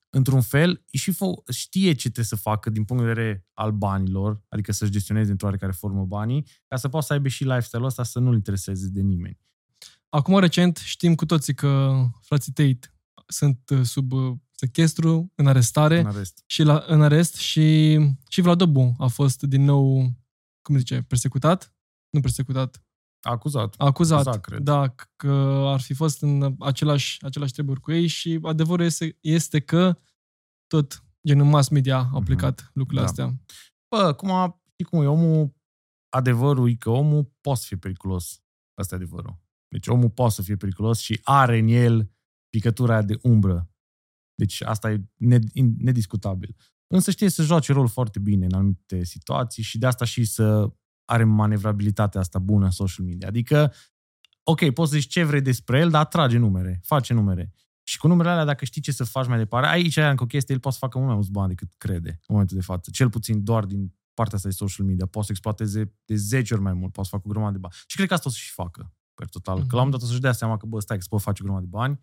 într-un 0.09 0.41
fel, 0.41 0.83
e 0.89 0.97
și 0.97 1.11
fă, 1.11 1.25
știe 1.51 1.91
ce 1.91 2.01
trebuie 2.01 2.25
să 2.25 2.35
facă 2.35 2.69
din 2.69 2.83
punct 2.83 3.03
de 3.03 3.09
vedere 3.09 3.45
al 3.53 3.71
banilor, 3.71 4.41
adică 4.49 4.71
să-și 4.71 4.91
gestioneze 4.91 5.31
într-o 5.31 5.45
oarecare 5.47 5.71
formă 5.71 6.05
banii, 6.05 6.47
ca 6.67 6.75
să 6.75 6.89
poată 6.89 7.05
să 7.05 7.13
aibă 7.13 7.27
și 7.27 7.43
lifestyle-ul 7.43 7.87
ăsta 7.87 8.03
să 8.03 8.19
nu-l 8.19 8.33
intereseze 8.33 8.87
de 8.87 9.01
nimeni. 9.01 9.39
Acum, 10.09 10.39
recent, 10.39 10.77
știm 10.77 11.15
cu 11.15 11.25
toții 11.25 11.53
că 11.53 12.01
frații 12.21 12.51
Tate 12.51 12.93
sunt 13.27 13.69
uh, 13.69 13.81
sub 13.83 14.11
uh, 14.11 14.37
sechestru, 14.51 15.31
în 15.35 15.47
arestare 15.47 15.99
În 15.99 16.05
arest. 16.05 16.43
și 16.45 16.63
la, 16.63 16.83
în 16.87 17.01
arest 17.01 17.35
și, 17.35 17.97
și 18.29 18.41
Vladobu 18.41 18.95
a 18.97 19.07
fost 19.07 19.41
din 19.41 19.63
nou, 19.63 20.13
cum 20.61 20.77
zice, 20.77 21.01
persecutat? 21.01 21.75
Nu 22.09 22.19
persecutat, 22.19 22.83
Acuzat. 23.21 23.75
acuzat. 23.77 24.19
Acuzat, 24.19 24.41
cred. 24.41 24.59
Da, 24.61 24.95
că 25.15 25.31
ar 25.67 25.79
fi 25.81 25.93
fost 25.93 26.21
în 26.21 26.55
același, 26.59 27.25
același 27.25 27.53
treburi 27.53 27.79
cu 27.79 27.91
ei 27.91 28.07
și 28.07 28.39
adevărul 28.43 28.85
este, 28.85 29.17
este 29.21 29.59
că 29.59 29.97
tot 30.67 31.03
genul 31.27 31.45
mass 31.45 31.69
media 31.69 31.97
a 31.97 32.09
Mhm. 32.13 32.23
plecat 32.23 32.71
lucrurile 32.73 33.01
Da. 33.05 33.07
astea. 33.09 33.33
Bă, 33.95 34.13
cum, 34.13 34.61
știi 34.71 34.85
cum 34.85 35.01
e, 35.01 35.05
omul, 35.05 35.55
adevărul 36.09 36.69
e 36.69 36.73
că 36.75 36.89
omul 36.89 37.31
poate 37.41 37.59
să 37.59 37.65
fie 37.67 37.77
periculos. 37.77 38.41
Asta 38.79 38.95
e 38.95 38.97
adevărul. 38.97 39.39
Deci 39.67 39.87
omul 39.87 40.09
poate 40.09 40.33
să 40.33 40.41
fie 40.41 40.55
periculos 40.55 40.99
și 40.99 41.19
are 41.23 41.57
în 41.57 41.67
el 41.67 42.11
picătura 42.49 42.93
aia 42.93 43.01
de 43.01 43.19
umbră. 43.21 43.69
Deci 44.35 44.61
asta 44.61 44.91
e 44.91 44.97
ned- 44.97 45.51
nediscutabil. 45.77 46.55
Însă 46.93 47.11
știe 47.11 47.29
să 47.29 47.43
joace 47.43 47.73
rol 47.73 47.87
foarte 47.87 48.19
bine 48.19 48.45
în 48.45 48.53
anumite 48.53 49.03
situații 49.03 49.63
și 49.63 49.77
de 49.77 49.85
asta 49.85 50.05
și 50.05 50.25
să 50.25 50.73
are 51.05 51.23
manevrabilitatea 51.23 52.19
asta 52.19 52.39
bună 52.39 52.65
în 52.65 52.71
social 52.71 53.05
media. 53.05 53.27
Adică, 53.27 53.73
ok, 54.43 54.69
poți 54.69 54.91
să 54.91 54.97
zici 54.97 55.09
ce 55.09 55.23
vrei 55.23 55.41
despre 55.41 55.79
el, 55.79 55.89
dar 55.89 56.01
atrage 56.01 56.37
numere, 56.37 56.79
face 56.83 57.13
numere. 57.13 57.53
Și 57.83 57.97
cu 57.97 58.07
numerele 58.07 58.33
alea, 58.33 58.45
dacă 58.45 58.65
știi 58.65 58.81
ce 58.81 58.91
să 58.91 59.03
faci 59.03 59.27
mai 59.27 59.37
departe, 59.37 59.67
aici 59.69 59.95
e 59.95 60.03
încă 60.03 60.23
o 60.23 60.25
chestie, 60.25 60.53
el 60.53 60.61
poate 60.61 60.77
să 60.77 60.85
facă 60.85 60.97
mult 60.97 61.09
mai 61.09 61.19
mulți 61.19 61.31
bani 61.31 61.49
decât 61.49 61.73
crede 61.77 62.09
în 62.09 62.27
momentul 62.27 62.57
de 62.57 62.63
față. 62.63 62.89
Cel 62.93 63.09
puțin 63.09 63.43
doar 63.43 63.65
din 63.65 63.93
partea 64.13 64.37
asta 64.37 64.49
de 64.49 64.55
social 64.55 64.85
media. 64.85 65.05
Poate 65.05 65.27
să 65.27 65.31
exploateze 65.31 65.93
de 66.05 66.15
10 66.15 66.53
ori 66.53 66.63
mai 66.63 66.73
mult, 66.73 66.91
poate 66.91 67.09
să 67.09 67.15
facă 67.15 67.27
o 67.27 67.31
grămadă 67.31 67.53
de 67.53 67.59
bani. 67.59 67.73
Și 67.87 67.95
cred 67.95 68.07
că 68.07 68.13
asta 68.13 68.29
o 68.29 68.31
să-și 68.31 68.51
facă, 68.51 68.93
per 69.13 69.27
total. 69.27 69.55
Că 69.55 69.75
la 69.75 69.81
un 69.81 69.87
moment 69.87 69.91
dat 69.91 70.01
o 70.01 70.05
să-și 70.05 70.21
dea 70.21 70.31
seama 70.31 70.57
că, 70.57 70.65
bă, 70.65 70.79
stai, 70.79 70.97
că 70.97 71.03
se 71.03 71.09
pot 71.09 71.21
face 71.21 71.41
o 71.41 71.45
grămadă 71.45 71.65
de 71.65 71.77
bani 71.77 71.99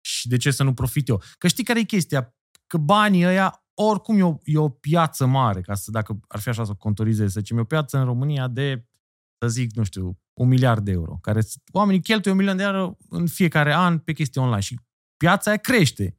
și 0.00 0.28
de 0.28 0.36
ce 0.36 0.50
să 0.50 0.62
nu 0.62 0.74
profit 0.74 1.08
eu. 1.08 1.22
Că 1.38 1.48
știi 1.48 1.64
care 1.64 1.78
e 1.78 1.82
chestia? 1.82 2.36
Că 2.66 2.76
banii 2.76 3.26
ăia, 3.26 3.67
oricum 3.80 4.18
e 4.18 4.22
o, 4.22 4.36
e 4.44 4.58
o 4.58 4.68
piață 4.68 5.26
mare, 5.26 5.60
ca 5.60 5.74
să, 5.74 5.90
dacă 5.90 6.20
ar 6.28 6.40
fi 6.40 6.48
așa 6.48 6.64
să 6.64 6.70
o 6.70 6.74
contorizez, 6.74 7.32
să 7.32 7.40
zicem, 7.40 7.56
e 7.56 7.60
o 7.60 7.64
piață 7.64 7.98
în 7.98 8.04
România 8.04 8.48
de, 8.48 8.86
să 9.38 9.48
zic, 9.48 9.74
nu 9.76 9.84
știu, 9.84 10.18
un 10.34 10.48
miliard 10.48 10.84
de 10.84 10.90
euro, 10.90 11.18
care 11.20 11.40
oamenii 11.72 12.02
cheltuie 12.02 12.32
un 12.32 12.38
milion 12.38 12.56
de 12.56 12.62
euro 12.62 12.96
în 13.08 13.26
fiecare 13.26 13.74
an 13.74 13.98
pe 13.98 14.12
chestii 14.12 14.40
online 14.40 14.60
și 14.60 14.80
piața 15.16 15.50
aia 15.50 15.58
crește. 15.58 16.18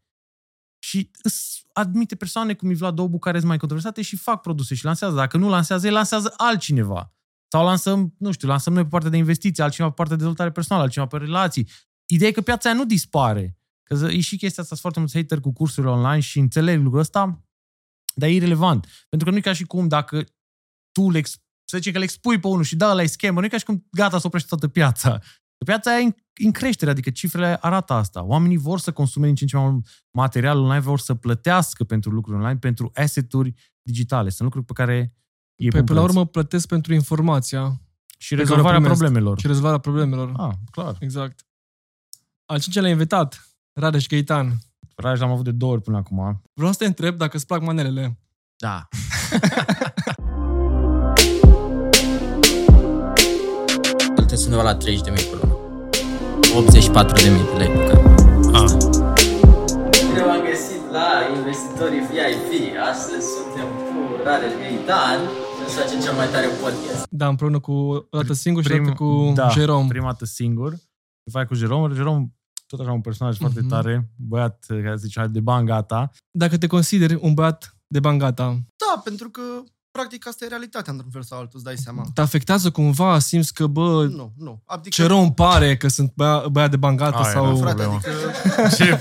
Și 0.83 1.11
îs 1.23 1.61
admite 1.73 2.15
persoane 2.15 2.53
cum 2.53 2.69
e 2.69 2.73
Vlad 2.73 2.95
Dobu 2.95 3.19
care 3.19 3.37
sunt 3.37 3.49
mai 3.49 3.57
controversate 3.57 4.01
și 4.01 4.15
fac 4.15 4.41
produse 4.41 4.75
și 4.75 4.85
lansează. 4.85 5.15
Dacă 5.15 5.37
nu 5.37 5.49
lansează, 5.49 5.87
el 5.87 5.93
lansează 5.93 6.33
altcineva. 6.37 7.13
Sau 7.47 7.65
lansăm, 7.65 8.15
nu 8.17 8.31
știu, 8.31 8.47
lansăm 8.47 8.73
noi 8.73 8.83
pe 8.83 8.89
partea 8.89 9.09
de 9.09 9.17
investiții, 9.17 9.63
altcineva 9.63 9.89
pe 9.91 9.95
partea 9.97 10.15
de 10.15 10.21
dezvoltare 10.21 10.51
personală, 10.51 10.83
altcineva 10.83 11.09
pe 11.09 11.17
relații. 11.17 11.69
Ideea 12.05 12.29
e 12.29 12.33
că 12.33 12.41
piața 12.41 12.69
aia 12.69 12.77
nu 12.77 12.85
dispare. 12.85 13.57
Că 13.83 14.07
e 14.11 14.19
și 14.19 14.37
chestia 14.37 14.63
asta, 14.63 14.63
sunt 14.63 14.79
foarte 14.79 14.99
mulți 14.99 15.17
hater 15.17 15.39
cu 15.39 15.53
cursurile 15.53 15.91
online 15.91 16.19
și 16.19 16.39
înțeleg 16.39 16.81
lucrul 16.81 16.99
ăsta, 16.99 17.48
dar 18.19 18.29
e 18.29 18.33
irrelevant. 18.33 18.87
Pentru 19.09 19.27
că 19.27 19.33
nu 19.33 19.37
e 19.39 19.41
ca 19.41 19.53
și 19.53 19.63
cum 19.63 19.87
dacă 19.87 20.23
tu 20.91 21.09
le, 21.09 21.17
ex- 21.17 21.37
să 21.63 21.77
zicem 21.77 21.91
că 21.91 21.97
le 21.97 22.03
expui 22.03 22.39
pe 22.39 22.47
unul 22.47 22.63
și 22.63 22.75
da, 22.75 22.93
la 22.93 23.05
scammer, 23.05 23.39
nu 23.39 23.45
e 23.45 23.49
ca 23.49 23.57
și 23.57 23.65
cum 23.65 23.87
gata 23.91 24.19
să 24.19 24.27
oprește 24.27 24.47
toată 24.49 24.67
piața. 24.67 25.17
Că 25.57 25.65
piața 25.65 25.91
aia 25.91 25.99
e 25.99 26.03
în, 26.03 26.13
în 26.45 26.51
creștere, 26.51 26.91
adică 26.91 27.09
cifrele 27.09 27.57
arată 27.61 27.93
asta. 27.93 28.23
Oamenii 28.23 28.57
vor 28.57 28.79
să 28.79 28.91
consume 28.91 29.25
din 29.25 29.35
ce 29.35 29.43
în 29.43 29.49
ce 29.49 29.57
mai 29.57 29.69
mult 29.69 29.87
material 30.11 30.57
online, 30.57 30.79
vor 30.79 30.99
să 30.99 31.15
plătească 31.15 31.83
pentru 31.83 32.09
lucruri 32.11 32.37
online, 32.37 32.59
pentru 32.59 32.91
asset-uri 32.93 33.53
digitale. 33.81 34.29
Sunt 34.29 34.41
lucruri 34.41 34.65
pe 34.65 34.73
care 34.73 35.13
ei 35.55 35.69
Păi, 35.69 35.77
pun 35.79 35.83
până 35.83 35.99
la 35.99 36.05
preț. 36.05 36.15
urmă, 36.17 36.29
plătesc 36.29 36.67
pentru 36.67 36.93
informația 36.93 37.81
și 38.17 38.35
pe 38.35 38.35
care 38.35 38.41
o 38.41 38.47
rezolvarea 38.47 38.79
primesc. 38.79 38.99
problemelor. 38.99 39.39
și 39.39 39.47
rezolvarea 39.47 39.77
problemelor. 39.77 40.31
Ah, 40.37 40.53
clar. 40.71 40.95
Exact. 40.99 41.45
Al 42.45 42.59
cincilea 42.59 42.89
invitat, 42.89 43.49
Rareș 43.79 44.07
Gaitan. 44.07 44.57
Raj 45.01 45.19
l-am 45.19 45.31
avut 45.31 45.43
de 45.43 45.51
două 45.51 45.71
ori 45.71 45.81
până 45.81 45.97
acum. 45.97 46.41
Vreau 46.53 46.71
să 46.71 46.77
te 46.77 46.85
întreb 46.85 47.15
dacă 47.17 47.35
îți 47.37 47.45
plac 47.45 47.61
manelele. 47.61 48.19
Da. 48.57 48.87
Plătesc 54.15 54.43
undeva 54.45 54.63
la 54.63 54.75
30 54.75 55.01
de 55.05 55.09
mii 55.11 55.23
pe 55.31 55.35
lună. 55.41 55.55
84 56.57 57.23
de 57.23 57.29
mii 57.29 57.45
de 57.51 57.55
lei. 57.61 57.71
Ah. 58.59 58.71
Bine 60.07 60.21
v-am 60.27 60.41
găsit 60.49 60.83
la 60.97 61.07
investitorii 61.37 61.99
VIP. 62.09 62.51
Astăzi 62.91 63.25
suntem 63.37 63.67
cu 63.87 63.97
Rareș 64.25 64.53
Gaitan 64.61 65.19
și 65.57 65.69
să 65.73 65.79
facem 65.79 65.99
cel 66.05 66.13
mai 66.13 66.27
tare 66.33 66.47
podcast. 66.61 67.07
Da, 67.09 67.27
împreună 67.27 67.59
cu 67.59 67.71
o 67.71 68.17
dată 68.17 68.33
singur 68.33 68.63
și 68.63 68.71
o 68.71 68.73
Prim- 68.75 68.83
dată 68.85 68.95
cu 69.03 69.31
da, 69.35 69.47
Jerome. 69.49 69.87
prima 69.87 70.05
dată 70.05 70.25
singur. 70.25 70.71
Se 71.23 71.29
face 71.31 71.45
cu 71.45 71.53
Jerome. 71.53 71.93
Jerome, 71.95 72.23
tot 72.69 72.79
așa 72.79 72.91
un 72.91 73.01
personaj 73.01 73.37
foarte 73.37 73.59
Mhm. 73.59 73.69
tare, 73.69 74.09
băiat 74.15 74.65
care 74.67 74.95
zice 74.97 75.27
de 75.31 75.39
bani 75.39 75.65
gata. 75.65 76.09
Dacă 76.31 76.57
te 76.57 76.67
consideri 76.67 77.17
un 77.21 77.33
băiat 77.33 77.77
de 77.87 77.99
bangata, 77.99 78.45
Da, 78.77 79.01
pentru 79.03 79.29
că 79.29 79.41
practic 79.91 80.27
asta 80.27 80.45
e 80.45 80.47
realitatea 80.47 80.91
într-un 80.93 81.11
fel 81.11 81.21
sau 81.21 81.37
altul, 81.37 81.51
îți 81.55 81.63
dai 81.63 81.77
seama. 81.77 82.05
te 82.13 82.21
afectează 82.21 82.71
cumva, 82.71 83.19
simți 83.19 83.53
că, 83.53 83.67
bă, 83.67 84.05
Nu, 84.05 84.33
nu. 84.37 84.61
Adică, 84.65 85.01
Jerome 85.01 85.31
pare 85.31 85.77
că 85.77 85.87
sunt 85.87 86.11
băia, 86.15 86.47
băiat 86.51 86.69
de 86.69 86.77
bangata 86.77 87.17
Aia 87.17 87.31
sau... 87.31 87.45
era, 87.45 87.55
frate, 87.55 87.83
problemă. 87.83 87.93
adică 87.93 88.75
Ce? 88.83 88.89
Îmi 88.91 88.99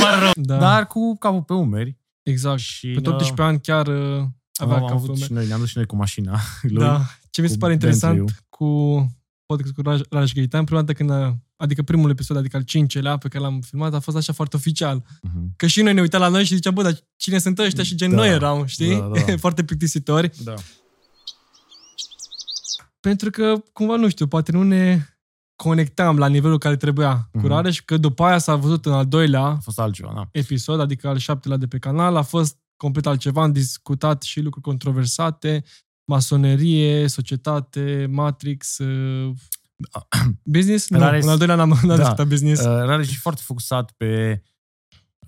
pare 0.00 0.18
rău. 0.20 0.30
Da, 0.34 0.58
Dar 0.58 0.86
cu 0.86 1.16
capul 1.18 1.42
pe 1.42 1.52
umeri. 1.52 1.98
exact. 2.22 2.58
Și 2.58 2.86
Pe 2.88 3.08
18 3.08 3.42
ani 3.42 3.60
chiar 3.60 3.86
uh, 3.86 4.24
avea 4.54 4.74
am 4.76 4.80
capul 4.80 4.94
avut 4.94 5.06
meu. 5.06 5.16
și 5.16 5.32
noi, 5.32 5.46
ne-am 5.46 5.58
dus 5.60 5.68
și 5.68 5.76
noi 5.76 5.86
cu 5.86 5.96
mașina 5.96 6.38
lui. 6.62 6.84
Da. 6.84 7.00
Ce 7.30 7.40
mi 7.42 7.46
se 7.48 7.52
cu 7.54 7.58
pare 7.60 7.72
interesant 7.72 8.14
Bentley-ul. 8.16 8.44
cu 8.48 9.06
podcast 9.46 9.72
cu 9.74 9.82
Raj, 9.82 10.00
Raj 10.10 10.32
Gaitan, 10.32 10.64
prima 10.64 10.80
dată 10.80 10.92
când 10.92 11.10
a, 11.10 11.36
adică 11.58 11.82
primul 11.82 12.10
episod, 12.10 12.36
adică 12.36 12.56
al 12.56 12.62
cincelea 12.62 13.16
pe 13.16 13.28
care 13.28 13.44
l-am 13.44 13.60
filmat, 13.60 13.94
a 13.94 13.98
fost 14.00 14.16
așa 14.16 14.32
foarte 14.32 14.56
oficial. 14.56 15.04
Mhm. 15.22 15.52
Că 15.56 15.66
și 15.66 15.82
noi 15.82 15.94
ne 15.94 16.00
uitam 16.00 16.20
la 16.20 16.28
noi 16.28 16.44
și 16.44 16.54
ziceam, 16.54 16.74
bă, 16.74 16.82
dar 16.82 16.98
cine 17.16 17.38
sunt 17.38 17.58
ăștia? 17.58 17.82
Și 17.84 17.94
gen 17.94 18.10
Da. 18.10 18.16
noi 18.16 18.28
eram, 18.28 18.64
știi? 18.66 18.94
Da, 18.96 19.10
da. 19.26 19.36
foarte 19.44 19.64
plictisitori. 19.64 20.30
Da. 20.44 20.54
Pentru 23.00 23.30
că, 23.30 23.54
cumva, 23.72 23.96
nu 23.96 24.08
știu, 24.08 24.26
poate 24.26 24.52
nu 24.52 24.62
ne 24.62 25.00
conectam 25.56 26.18
la 26.18 26.26
nivelul 26.26 26.58
care 26.58 26.76
trebuia 26.76 27.28
cu 27.32 27.38
Mhm. 27.38 27.46
Rareș, 27.46 27.80
că 27.80 27.96
după 27.96 28.24
aia 28.24 28.38
s-a 28.38 28.56
văzut 28.56 28.86
în 28.86 28.92
al 28.92 29.06
doilea 29.06 29.42
A 29.44 29.56
fost 29.62 29.78
altceva, 29.78 30.12
da. 30.14 30.28
episod, 30.32 30.80
adică 30.80 31.08
al 31.08 31.18
șaptelea 31.18 31.56
de 31.56 31.66
pe 31.66 31.78
canal, 31.78 32.16
a 32.16 32.22
fost 32.22 32.56
complet 32.76 33.06
altceva, 33.06 33.42
am 33.42 33.52
discutat 33.52 34.22
și 34.22 34.40
lucruri 34.40 34.64
controversate, 34.64 35.64
masonerie, 36.04 37.08
societate, 37.08 38.08
Matrix, 38.10 38.78
uh, 38.78 39.34
business? 40.44 40.88
Nu, 40.88 40.98
Rareș- 40.98 41.22
în 41.22 41.28
al 41.28 41.38
doilea 41.38 41.56
n-am, 41.56 41.68
n-am 41.68 41.86
Da. 41.88 41.96
discutat 41.96 42.28
business. 42.28 42.60
Uh, 42.60 42.66
Rare 42.66 43.04
și 43.04 43.18
foarte 43.18 43.40
focusat 43.44 43.90
pe 43.92 44.42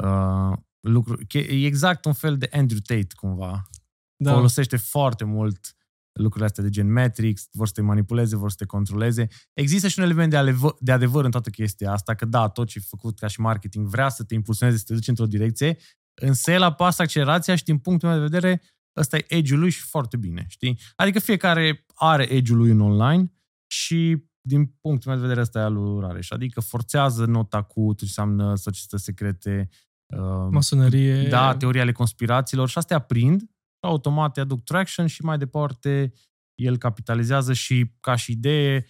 uh, 0.04 0.52
lucruri. 0.80 1.26
che- 1.26 1.47
E 1.50 1.66
exact 1.66 2.04
un 2.04 2.12
fel 2.12 2.38
de 2.38 2.49
Andrew 2.52 2.78
Tate, 2.78 3.07
cumva. 3.14 3.69
da. 4.16 4.33
Folosește 4.33 4.76
foarte 4.76 5.25
mult 5.25 5.75
lucrurile 6.12 6.47
astea 6.47 6.62
de 6.62 6.71
gen 6.71 6.92
Matrix, 6.92 7.49
vor 7.52 7.66
să 7.66 7.73
te 7.73 7.80
manipuleze, 7.83 8.37
vor 8.37 8.50
să 8.50 8.57
te 8.59 8.64
controleze. 8.64 9.26
Există 9.54 9.88
și 9.88 9.99
un 9.99 10.04
element 10.04 10.30
de, 10.30 10.37
alevă, 10.37 10.76
de 10.80 10.92
adevăr 10.92 11.25
în 11.25 11.30
toată 11.30 11.50
chestia 11.50 11.92
asta, 11.92 12.14
că 12.14 12.25
da, 12.25 12.49
tot 12.49 12.69
ce 12.69 12.78
e 12.78 12.85
făcut 12.88 13.19
ca 13.19 13.26
și 13.26 13.40
marketing 13.40 13.87
vrea 13.88 14.09
să 14.09 14.25
te 14.25 14.35
impulsioneze, 14.35 14.78
să 14.78 14.85
te 14.87 14.95
duci 14.95 15.09
într-o 15.09 15.26
direcție, 15.26 15.78
însă 16.23 16.50
el 16.50 16.62
apasă 16.62 17.02
accelerația 17.02 17.57
și 17.57 17.64
din 17.64 17.78
punctul 17.78 18.09
meu 18.09 18.19
de 18.19 18.23
vedere 18.25 18.62
ăsta 18.97 19.16
e 19.16 19.25
edge-ul 19.35 19.59
lui 19.61 19.71
și 19.71 19.80
foarte 19.80 20.16
bine, 20.16 20.45
știi? 20.49 20.78
Adică 20.97 21.19
fiecare 21.19 21.85
are 21.95 22.33
edge-ul 22.33 22.59
lui 22.59 22.71
în 22.71 22.80
online 22.80 23.33
și 23.66 24.25
din 24.41 24.67
punctul 24.81 25.11
meu 25.11 25.21
de 25.21 25.27
vedere 25.27 25.41
ăsta 25.45 25.59
e 25.59 25.63
al 25.63 25.73
lui 25.73 26.01
Rareș. 26.01 26.31
Adică 26.31 26.61
forțează 26.61 27.25
nota 27.25 27.63
cu 27.63 27.81
tot 27.87 27.97
ce 27.99 28.05
înseamnă 28.05 28.55
societăți 28.55 29.05
secrete, 29.05 29.69
uh, 30.07 30.49
Masonerie. 30.51 31.29
da, 31.29 31.57
teoria 31.57 31.83
ale 31.83 31.93
conspirațiilor 31.93 32.69
și 32.69 32.79
astea 32.79 32.97
aprind 32.97 33.41
și 33.41 33.47
automat 33.81 34.37
îi 34.37 34.43
aduc 34.43 34.65
traction 34.65 35.07
și 35.07 35.23
mai 35.23 35.39
departe 35.39 36.13
el 36.55 36.77
capitalizează 36.79 37.53
și 37.53 37.93
ca 38.01 38.15
și 38.15 38.33
idee, 38.33 38.87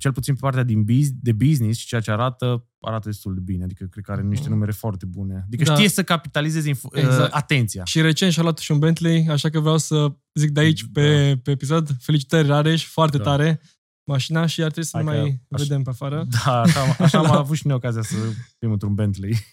cel 0.00 0.12
puțin 0.12 0.34
pe 0.34 0.40
partea 0.40 0.62
din 0.62 0.84
biz, 0.84 1.10
de 1.12 1.32
business 1.32 1.78
și 1.78 1.86
ceea 1.86 2.00
ce 2.00 2.10
arată, 2.10 2.68
arată 2.80 3.08
destul 3.08 3.34
de 3.34 3.40
bine. 3.40 3.64
Adică 3.64 3.84
cred 3.84 4.04
că 4.04 4.12
are 4.12 4.22
niște 4.22 4.48
numere 4.48 4.72
foarte 4.72 5.06
bune. 5.06 5.42
Adică 5.46 5.64
Da. 5.64 5.74
știe 5.74 5.88
să 5.88 6.02
capitalizeze 6.04 6.70
inf- 6.72 6.92
Exact. 6.92 7.20
uh, 7.22 7.28
atenția. 7.30 7.84
Și 7.84 8.00
recent 8.00 8.32
și-a 8.32 8.42
luat 8.42 8.58
și 8.58 8.70
un 8.72 8.78
Bentley, 8.78 9.26
așa 9.28 9.48
că 9.50 9.60
vreau 9.60 9.78
să 9.78 10.12
zic 10.34 10.50
de 10.50 10.60
aici 10.60 10.84
pe, 10.92 11.36
pe 11.42 11.50
episod, 11.50 11.96
felicitări 12.00 12.46
Rareș, 12.48 12.86
foarte 12.86 13.16
Da. 13.16 13.22
tare 13.22 13.60
mașina 14.08 14.46
și 14.46 14.62
ar 14.62 14.70
trebui 14.70 14.90
să 14.90 14.96
Hai 14.96 15.04
ne 15.04 15.10
că 15.12 15.16
mai 15.20 15.40
aș- 15.52 15.60
vedem 15.60 15.82
pe 15.82 15.90
afară. 15.90 16.26
Da, 16.44 16.60
așa, 16.60 16.80
am- 16.80 16.96
așa 16.98 17.18
am 17.18 17.24
Da. 17.26 17.38
avut 17.38 17.56
și 17.56 17.66
noi 17.66 17.76
ocazia 17.76 18.02
să 18.02 18.14
fim 18.58 18.72
într-un 18.72 18.94
Bentley. 18.94 19.34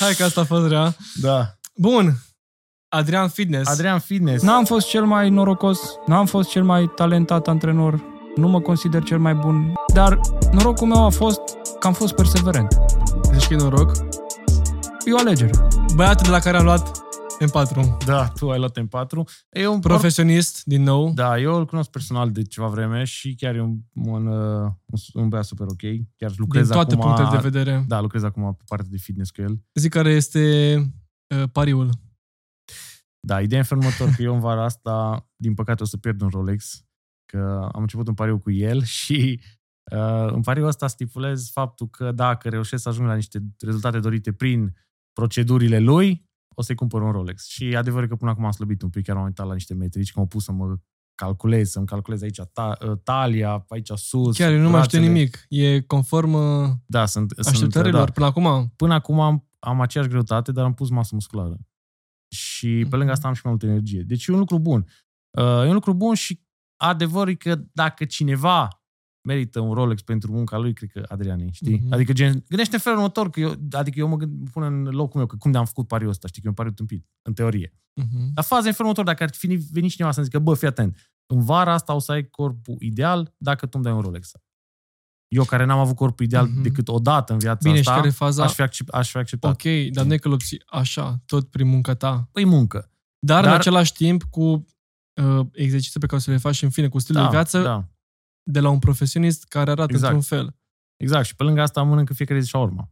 Hai 0.00 0.14
că 0.14 0.24
asta 0.24 0.40
a 0.40 0.44
fost 0.44 0.68
rea. 0.68 0.96
Da. 1.20 1.54
Bun, 1.76 2.14
Adrian 2.88 3.28
Fitness. 3.28 3.70
Adrian 3.70 3.98
Fitness. 3.98 4.42
N-am 4.44 4.64
fost 4.64 4.88
cel 4.88 5.04
mai 5.04 5.30
norocos, 5.30 5.78
n-am 6.06 6.26
fost 6.26 6.48
cel 6.50 6.64
mai 6.64 6.90
talentat 6.94 7.48
antrenor, 7.48 8.02
nu 8.36 8.48
mă 8.48 8.60
consider 8.60 9.02
cel 9.02 9.18
mai 9.18 9.34
bun, 9.34 9.72
dar 9.94 10.20
norocul 10.52 10.86
meu 10.86 11.04
a 11.04 11.08
fost 11.10 11.40
că 11.78 11.86
am 11.86 11.92
fost 11.92 12.14
perseverent. 12.14 12.76
Zici 13.32 13.46
că 13.46 13.54
e 13.54 13.56
noroc. 13.56 13.92
E 15.04 15.12
o 15.12 15.18
alegere. 15.18 15.50
Băiatul 15.94 16.24
de 16.24 16.30
la 16.30 16.38
care 16.38 16.56
am 16.56 16.64
luat 16.64 16.98
M4. 17.44 18.04
Da, 18.04 18.28
tu 18.28 18.50
ai 18.50 18.58
luat 18.58 18.76
în 18.76 18.86
4. 18.86 19.24
E 19.50 19.66
un 19.66 19.80
Profesionist, 19.80 20.64
din 20.64 20.82
nou. 20.82 21.12
Da, 21.12 21.38
eu 21.38 21.54
îl 21.54 21.66
cunosc 21.66 21.90
personal 21.90 22.30
de 22.30 22.42
ceva 22.42 22.66
vreme 22.66 23.04
și 23.04 23.34
chiar 23.34 23.54
e 23.54 23.60
un, 23.60 23.78
un, 23.94 24.26
uh, 24.26 24.70
un, 24.84 25.22
un 25.22 25.28
băiat 25.28 25.44
super 25.44 25.66
ok. 25.66 25.80
Chiar 26.16 26.32
lucrez 26.36 26.62
din 26.62 26.72
toate 26.72 26.94
acum, 26.94 27.04
punctele 27.04 27.28
de 27.30 27.48
vedere. 27.48 27.84
Da, 27.88 28.00
lucrez 28.00 28.22
acum 28.22 28.54
pe 28.54 28.62
partea 28.66 28.88
de 28.90 28.96
fitness 28.96 29.30
cu 29.30 29.42
el. 29.42 29.62
Zic 29.74 29.90
care 29.90 30.10
este 30.10 30.76
uh, 31.34 31.48
pariul. 31.52 31.90
Da, 33.20 33.40
ideea 33.40 33.58
e 33.58 33.62
în 33.62 33.68
felul 33.68 33.84
următor 33.84 34.14
că 34.14 34.22
eu 34.22 34.34
în 34.34 34.40
vara 34.40 34.64
asta, 34.64 35.26
din 35.36 35.54
păcate, 35.54 35.82
o 35.82 35.86
să 35.86 35.96
pierd 35.96 36.20
un 36.20 36.28
Rolex, 36.28 36.84
că 37.24 37.68
am 37.72 37.80
început 37.80 38.08
un 38.08 38.14
pariu 38.14 38.38
cu 38.38 38.50
el 38.50 38.82
și 39.02 39.40
uh, 39.92 40.32
în 40.32 40.40
pariul 40.40 40.66
ăsta 40.66 40.86
stipulez 40.86 41.50
faptul 41.50 41.88
că 41.88 42.12
dacă 42.12 42.48
reușesc 42.48 42.82
să 42.82 42.88
ajung 42.88 43.08
la 43.08 43.14
niște 43.14 43.42
rezultate 43.58 43.98
dorite 43.98 44.32
prin 44.32 44.76
procedurile 45.12 45.78
lui, 45.78 46.25
o 46.58 46.62
să-i 46.62 46.74
cumpăr 46.74 47.02
un 47.02 47.10
Rolex. 47.10 47.46
Și 47.46 47.76
adevărul 47.76 48.08
că 48.08 48.16
până 48.16 48.30
acum 48.30 48.44
am 48.44 48.50
slăbit 48.50 48.82
un 48.82 48.90
pic, 48.90 49.04
chiar 49.04 49.16
am 49.16 49.24
uitat 49.24 49.46
la 49.46 49.52
niște 49.52 49.74
metrici, 49.74 50.12
că 50.12 50.18
m-au 50.18 50.26
pus 50.26 50.44
să 50.44 50.52
mă 50.52 50.76
calculez, 51.14 51.70
să-mi 51.70 51.86
calculez 51.86 52.22
aici 52.22 52.40
ta, 52.52 52.76
uh, 52.86 52.98
talia, 53.02 53.64
aici 53.68 53.90
sus. 53.94 54.36
Chiar 54.36 54.52
eu 54.52 54.60
nu 54.60 54.70
mai 54.70 54.82
știu 54.82 54.98
brațele. 54.98 55.18
nimic. 55.18 55.46
E 55.48 55.80
conform 55.80 56.32
uh, 56.32 56.68
Da, 56.86 57.06
sunt, 57.06 57.32
sunt 57.34 57.46
așteptărilor 57.46 58.04
da. 58.04 58.12
până 58.12 58.26
acum. 58.26 58.72
Până 58.76 58.94
acum 58.94 59.20
am, 59.20 59.48
am 59.58 59.80
aceeași 59.80 60.10
greutate, 60.10 60.52
dar 60.52 60.64
am 60.64 60.74
pus 60.74 60.90
masă 60.90 61.10
musculară. 61.14 61.58
Și 62.28 62.86
pe 62.90 62.96
lângă 62.96 63.12
asta 63.12 63.28
am 63.28 63.34
și 63.34 63.40
mai 63.44 63.52
multă 63.52 63.66
energie. 63.66 64.02
Deci 64.02 64.26
e 64.26 64.32
un 64.32 64.38
lucru 64.38 64.58
bun. 64.58 64.86
Uh, 65.38 65.44
e 65.44 65.68
un 65.68 65.74
lucru 65.74 65.94
bun 65.94 66.14
și 66.14 66.44
adevărul 66.76 67.28
e 67.32 67.34
că 67.34 67.54
dacă 67.72 68.04
cineva 68.04 68.85
merită 69.26 69.60
un 69.60 69.72
Rolex 69.74 70.02
pentru 70.02 70.32
munca 70.32 70.56
lui, 70.58 70.72
cred 70.72 70.90
că 70.90 71.04
Adrian 71.08 71.38
e, 71.40 71.50
știi? 71.50 71.80
Mhm. 71.82 71.92
Adică 71.92 72.12
gen, 72.12 72.44
gândește 72.48 72.74
în 72.74 72.80
felul 72.80 72.98
următor, 72.98 73.30
că 73.30 73.40
eu, 73.40 73.54
adică 73.70 73.98
eu 73.98 74.08
mă 74.08 74.16
gând, 74.16 74.50
pun 74.50 74.62
în 74.62 74.82
locul 74.84 75.16
meu, 75.18 75.26
că 75.26 75.36
cum 75.36 75.50
de-am 75.50 75.64
făcut 75.64 75.86
pariul 75.88 76.10
ăsta, 76.10 76.26
știi, 76.28 76.40
că 76.40 76.46
e 76.46 76.50
un 76.50 76.56
pariu 76.56 76.72
tâmpit, 76.72 77.06
în 77.22 77.32
teorie. 77.32 77.68
Uh-huh. 78.00 78.32
Dar 78.34 78.44
faza 78.44 78.64
e 78.64 78.68
în 78.68 78.74
felul 78.74 78.90
următor, 78.90 79.04
dacă 79.04 79.22
ar 79.22 79.30
fi 79.34 79.46
venit 79.72 79.90
cineva 79.90 80.12
să 80.12 80.22
zică, 80.22 80.38
bă, 80.38 80.54
fii 80.54 80.68
atent, 80.68 80.96
în 81.26 81.40
vara 81.44 81.72
asta 81.72 81.94
o 81.94 81.98
să 81.98 82.12
ai 82.12 82.28
corpul 82.28 82.76
ideal 82.78 83.34
dacă 83.38 83.64
tu 83.66 83.70
îmi 83.74 83.84
dai 83.84 83.92
un 83.92 84.00
Rolex. 84.00 84.30
Eu 85.28 85.44
care 85.44 85.64
n-am 85.64 85.78
avut 85.78 85.96
corpul 85.96 86.24
ideal 86.24 86.46
Mhm. 86.46 86.62
decât 86.62 86.88
o 86.88 86.98
dată 86.98 87.32
în 87.32 87.38
viața 87.38 87.58
Bine, 87.62 87.74
și 87.74 87.80
asta, 87.80 87.94
care 87.94 88.06
e 88.06 88.10
faza? 88.10 88.44
aș 88.44 88.52
fi, 88.52 88.62
accep- 88.62 88.88
aș 88.90 89.10
fi 89.10 89.16
acceptat. 89.16 89.50
Ok, 89.50 89.92
dar 89.92 90.04
nu 90.04 90.12
e 90.12 90.16
că 90.16 90.28
l-obții 90.28 90.62
așa, 90.66 91.22
tot 91.26 91.50
prin 91.50 91.66
munca 91.68 91.94
ta. 91.94 92.28
Păi 92.32 92.44
muncă. 92.44 92.90
Dar, 93.18 93.42
Dar- 93.42 93.52
în 93.52 93.58
același 93.58 93.92
timp, 93.92 94.22
cu 94.22 94.42
uh, 95.22 95.46
exerciții 95.52 96.00
pe 96.00 96.06
care 96.06 96.16
o 96.20 96.24
să 96.24 96.30
le 96.30 96.36
faci 96.36 96.54
și 96.54 96.64
în 96.64 96.70
fine, 96.70 96.88
cu 96.88 96.98
stilul 96.98 97.20
Da, 97.22 97.28
de 97.28 97.34
viață 97.34 97.62
da. 97.62 97.88
De 98.48 98.60
la 98.60 98.68
un 98.68 98.78
profesionist 98.78 99.44
care 99.44 99.70
arată 99.70 99.92
Exact. 99.92 100.14
într-un 100.14 100.38
fel. 100.38 100.54
Exact. 100.96 101.26
Și 101.26 101.34
pe 101.34 101.42
lângă 101.42 101.60
asta 101.62 101.82
mănâncă 101.82 102.14
fiecare 102.14 102.40
zi 102.40 102.48
și 102.48 102.56
urmă. 102.56 102.90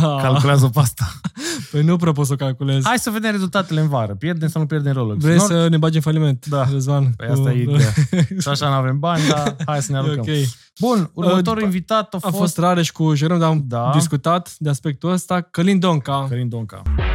Da. 0.00 0.16
Calculează 0.22 0.68
pe 0.68 0.78
asta. 0.80 1.04
Păi 1.70 1.82
nu 1.82 1.96
prea 1.96 2.12
pot 2.12 2.26
să 2.26 2.32
o 2.32 2.36
calculez. 2.36 2.84
Hai 2.84 2.98
să 2.98 3.10
vedem 3.10 3.30
rezultatele 3.30 3.80
în 3.80 3.88
vară. 3.88 4.14
Pierdem 4.14 4.48
sau 4.48 4.60
nu 4.60 4.66
pierdem 4.66 4.92
Rolex? 4.92 5.22
Vrei 5.22 5.36
Nor- 5.36 5.46
să 5.46 5.68
ne 5.68 5.76
bagi 5.78 5.96
în 5.96 6.02
faliment, 6.02 6.46
Da. 6.46 6.68
Răzvan? 6.70 7.12
Păi 7.16 7.28
asta 7.28 7.52
e 7.52 7.62
ideea. 7.62 7.92
Și 8.42 8.48
așa 8.48 8.68
nu 8.68 8.74
avem 8.74 8.98
bani, 8.98 9.28
dar 9.28 9.56
hai 9.66 9.82
să 9.82 9.92
ne 9.92 9.98
E 9.98 10.00
aruncăm. 10.00 10.34
ok. 10.34 10.40
Bun, 10.80 11.10
următorul 11.14 11.42
după- 11.44 11.64
invitat 11.64 12.14
a 12.14 12.16
A 12.16 12.20
fost, 12.20 12.36
fost 12.36 12.58
Rareș 12.58 12.90
cu 12.90 13.14
Jerome, 13.14 13.38
dar 13.40 13.48
am 13.50 13.64
Da. 13.66 13.90
discutat 13.94 14.54
de 14.58 14.68
aspectul 14.68 15.10
ăsta. 15.10 15.40
Călin 15.40 15.78
Donca. 15.78 16.26
Călin 16.28 16.48
Donca. 16.48 16.82
Compania 16.84 17.11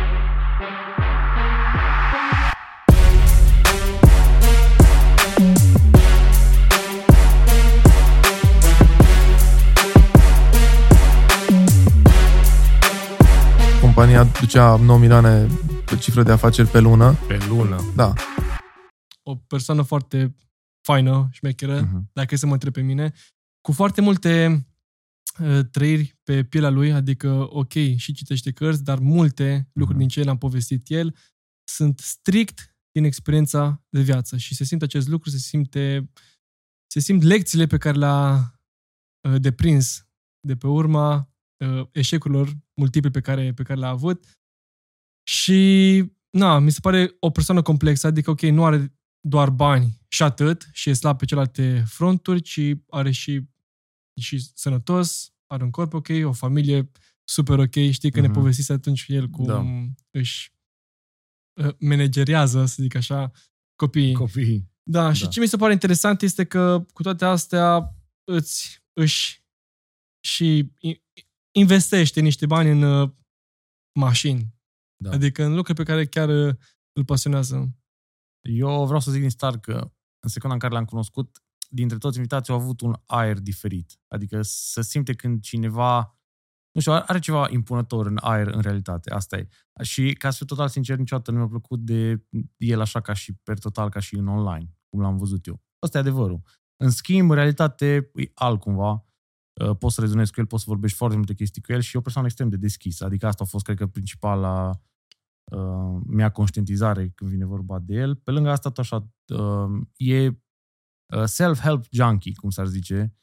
ducea 14.40 14.76
9 14.76 15.00
milioane 15.00 15.48
de 15.86 15.98
cifră 16.00 16.24
de 16.24 16.32
afaceri 16.32 16.68
pe 16.70 16.80
lună. 16.80 17.14
Pe 17.28 17.38
lună. 17.48 17.82
Da. 17.96 18.14
O 19.24 19.36
persoană 19.36 19.82
foarte 19.82 20.36
faină, 20.82 21.30
șmecheră, 21.32 21.82
Mhm. 21.82 22.10
dacă 22.14 22.34
e 22.34 22.38
să 22.38 22.46
mă 22.46 22.54
întreb 22.54 22.74
pe 22.74 22.82
mine, 22.82 23.14
cu 23.62 23.72
foarte 23.72 24.02
multe 24.02 24.66
uh, 25.40 25.60
trăiri 25.72 26.18
pe 26.24 26.44
pielea 26.44 26.70
lui, 26.70 26.92
adică, 26.94 27.48
ok, 27.50 27.72
și 27.96 28.14
citește 28.14 28.52
cărți, 28.52 28.84
dar 28.84 29.00
multe 29.00 29.70
lucruri 29.74 30.00
din 30.00 30.08
ce 30.08 30.24
le-am 30.24 30.38
povestit 30.38 30.90
el 30.90 31.16
sunt 31.64 32.00
strict 32.00 32.76
din 32.92 33.04
experiența 33.04 33.84
de 33.90 34.02
viață 34.02 34.38
și 34.38 34.56
se 34.56 34.64
simte 34.64 34.84
acest 34.86 35.08
lucru, 35.08 35.30
se 35.30 35.38
simte 35.38 36.12
se 36.92 37.00
simt 37.00 37.24
lecțiile 37.24 37.66
pe 37.68 37.78
care 37.78 37.98
le-a 37.98 38.54
uh, 39.30 39.42
deprins 39.42 40.08
de 40.40 40.56
pe 40.56 40.68
urma 40.68 41.30
uh, 41.66 41.88
eșecurilor 41.92 42.58
multiple 42.78 43.10
pe 43.10 43.22
care, 43.22 43.54
pe 43.54 43.64
care 43.64 43.80
le-a 43.80 43.90
avut. 43.90 44.26
Și, 45.28 46.04
na, 46.30 46.60
mi 46.60 46.72
se 46.72 46.80
pare 46.80 47.16
o 47.20 47.30
persoană 47.30 47.62
complexă, 47.62 48.08
adică, 48.08 48.30
ok, 48.30 48.42
nu 48.42 48.66
are 48.66 48.94
doar 49.28 49.50
bani 49.50 50.00
și 50.08 50.24
atât, 50.24 50.70
și 50.72 50.90
e 50.90 50.94
slab 50.94 51.18
pe 51.18 51.26
celelalte 51.26 51.84
fronturi, 51.88 52.42
ci 52.42 52.60
are 52.90 53.12
și, 53.12 53.48
și 54.22 54.40
sănătos, 54.54 55.34
are 55.48 55.64
un 55.64 55.72
corp 55.72 55.94
ok, 55.94 56.08
o 56.24 56.32
familie 56.32 56.92
super 57.24 57.60
ok. 57.60 57.74
Știi 57.92 58.12
că 58.12 58.18
uh-huh. 58.20 58.22
ne 58.22 58.28
Mhm. 58.28 58.38
povestise 58.38 58.74
atunci 58.74 59.06
el 59.08 59.28
cum 59.30 59.46
Da. 59.46 59.64
își 60.12 60.52
uh, 61.62 61.74
manageriază, 61.80 62.66
să 62.66 62.82
zic 62.82 62.96
așa, 62.96 63.32
copiii. 63.76 64.14
Copiii. 64.14 64.72
Da, 64.84 65.14
și 65.14 65.24
Da. 65.24 65.30
ce 65.30 65.40
mi 65.40 65.48
se 65.48 65.58
pare 65.58 65.74
interesant 65.74 66.22
este 66.22 66.46
că 66.46 66.86
cu 66.94 67.02
toate 67.02 67.26
astea 67.26 67.96
îți 68.24 68.84
își 68.94 69.44
și 70.24 70.72
i- 70.80 71.04
investește 71.58 72.22
niște 72.22 72.46
bani 72.46 72.70
în 72.70 72.82
uh, 72.82 73.12
mașini. 74.00 74.56
Da. 75.04 75.12
Adică 75.12 75.44
în 75.44 75.56
lucruri 75.56 75.78
pe 75.78 75.84
care 75.84 76.06
chiar 76.06 76.30
uh, 76.30 76.56
îl 76.94 77.06
pasionează. 77.06 77.76
Eu 78.42 78.86
vreau 78.86 79.00
să 79.00 79.12
zic 79.12 79.22
din 79.22 79.30
start 79.30 79.62
că 79.62 79.92
în 80.20 80.30
secunda 80.30 80.54
în 80.54 80.60
care 80.60 80.74
l-am 80.74 80.86
cunoscut, 80.86 81.44
dintre 81.70 81.98
toți 81.98 82.16
invitații 82.16 82.54
au 82.54 82.60
avut 82.60 82.82
un 82.82 82.96
aer 83.06 83.40
diferit. 83.40 84.00
Adică 84.08 84.42
să 84.42 84.82
simte 84.82 85.14
când 85.14 85.42
cineva, 85.42 86.20
nu 86.72 86.82
știu, 86.82 86.94
are 86.94 87.20
ceva 87.20 87.48
impunător 87.50 88.06
în 88.06 88.18
aer 88.22 88.48
în 88.48 88.62
realitate. 88.62 89.12
Asta 89.12 89.38
e. 89.38 89.48
Și 89.82 90.14
ca 90.14 90.30
să 90.30 90.38
fiu 90.38 90.46
total 90.46 90.68
sincer, 90.68 90.98
niciodată 90.98 91.32
nu 91.32 91.38
mi-a 91.38 91.48
plăcut 91.48 91.80
de 91.80 92.26
el 92.58 92.82
așa 92.82 93.02
ca 93.02 93.14
și 93.14 93.34
per 93.34 93.60
total, 93.60 93.90
ca 93.90 94.00
și 94.00 94.16
în 94.16 94.28
online, 94.28 94.78
cum 94.90 95.02
l-am 95.02 95.18
văzut 95.18 95.46
eu. 95.46 95.64
Asta 95.80 95.98
e 95.98 96.02
adevărul. 96.02 96.42
În 96.84 96.90
schimb, 96.90 97.30
în 97.30 97.36
realitate, 97.36 98.12
e 98.14 98.32
altcumva. 98.34 99.07
Uh, 99.62 99.78
Poți 99.78 99.96
să 99.96 100.02
rezonezi 100.02 100.32
cu 100.32 100.40
el, 100.40 100.46
poți 100.46 100.64
să 100.64 100.70
vorbești 100.70 100.98
foarte 100.98 101.16
multe 101.16 101.34
chestii 101.34 101.62
cu 101.62 101.72
el 101.72 101.80
și 101.80 101.96
e 101.96 102.00
o 102.00 102.02
persoană 102.02 102.28
extrem 102.28 102.50
de 102.50 102.58
deschisă. 102.58 103.06
Adică 103.06 103.28
asta 103.28 103.44
a 103.44 103.48
fost, 103.48 103.64
cred 103.64 103.78
că, 103.78 103.88
principala 103.88 104.82
uh, 105.52 106.02
mea 106.08 106.32
conștientizare 106.32 107.10
când 107.10 107.30
vine 107.30 107.46
vorba 107.46 107.80
de 107.80 107.96
el. 107.96 108.16
Pe 108.16 108.32
lângă 108.32 108.50
asta, 108.50 108.70
tot 108.70 108.78
așa, 108.78 109.08
uh, 109.28 109.82
e 109.96 110.28
uh, 110.28 111.24
self-help 111.26 111.86
junkie, 111.92 112.34
cum 112.36 112.50
s-ar 112.50 112.68
zice. 112.68 113.16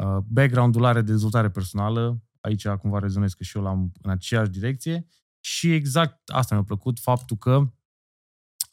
Uh, 0.00 0.16
background-ul 0.26 0.84
are 0.84 1.00
de 1.00 1.10
dezvoltare 1.12 1.50
personală. 1.50 2.22
Aici 2.40 2.68
cumva 2.68 2.98
rezonez 2.98 3.32
că 3.32 3.42
și 3.42 3.56
eu 3.56 3.62
l-am 3.62 3.92
în 4.02 4.10
aceeași 4.10 4.50
direcție. 4.50 5.06
Și 5.40 5.72
exact 5.72 6.28
asta 6.28 6.54
mi-a 6.54 6.64
plăcut, 6.64 6.98
faptul 6.98 7.36
că 7.36 7.72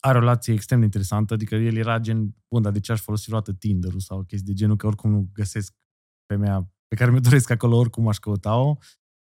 are 0.00 0.16
o 0.16 0.20
relație 0.20 0.52
extrem 0.52 0.78
de 0.78 0.84
interesantă, 0.84 1.34
adică 1.34 1.54
el 1.54 1.76
era 1.76 1.98
gen, 1.98 2.36
bun, 2.48 2.62
dar 2.62 2.72
de 2.72 2.80
ce 2.80 2.92
aș 2.92 3.00
folosi 3.00 3.24
vreodată 3.26 3.52
Tinder-ul 3.52 4.00
sau 4.00 4.22
chestii 4.22 4.52
de 4.52 4.58
genul, 4.58 4.76
că 4.76 4.86
oricum 4.86 5.10
nu 5.10 5.30
găsesc 5.32 5.74
femeia 6.26 6.73
pe 6.94 7.00
care 7.00 7.10
mi-o 7.10 7.20
doresc 7.20 7.50
acolo, 7.50 7.76
oricum 7.76 8.08
aș 8.08 8.18
căuta-o. 8.18 8.76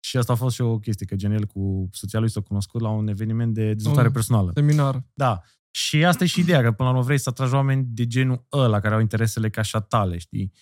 Și 0.05 0.17
asta 0.17 0.33
a 0.33 0.37
fost 0.37 0.55
și 0.55 0.61
o 0.61 0.79
chestie, 0.79 1.07
că 1.07 1.15
gen 1.15 1.33
el 1.33 1.47
cu 1.47 1.89
soția 1.93 2.19
lui 2.19 2.31
s-a 2.31 2.41
cunoscut 2.41 2.81
la 2.81 2.89
un 2.89 3.09
eveniment 3.09 3.55
de 3.55 3.73
dezvoltare 3.73 4.07
Un 4.07 4.13
personală. 4.13 4.51
Seminar. 4.55 5.05
Da. 5.15 5.43
Și 5.71 6.05
asta 6.05 6.25
e 6.25 6.27
și 6.27 6.41
ideea, 6.41 6.63
că 6.63 6.73
până 6.73 6.89
la 6.89 6.95
urmă 6.95 7.07
vrei 7.07 7.19
să 7.19 7.29
atragi 7.29 7.55
oameni 7.55 7.85
de 7.89 8.07
genul 8.07 8.47
ăla, 8.53 8.81
care 8.81 8.95
au 8.95 9.01
interesele 9.01 9.51
ca 9.51 9.63
și 9.63 9.77
a 9.77 9.81
tale, 9.81 10.19
știi? 10.19 10.53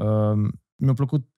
Uh, 0.00 0.50
mi-a 0.82 0.92
plăcut 0.92 1.28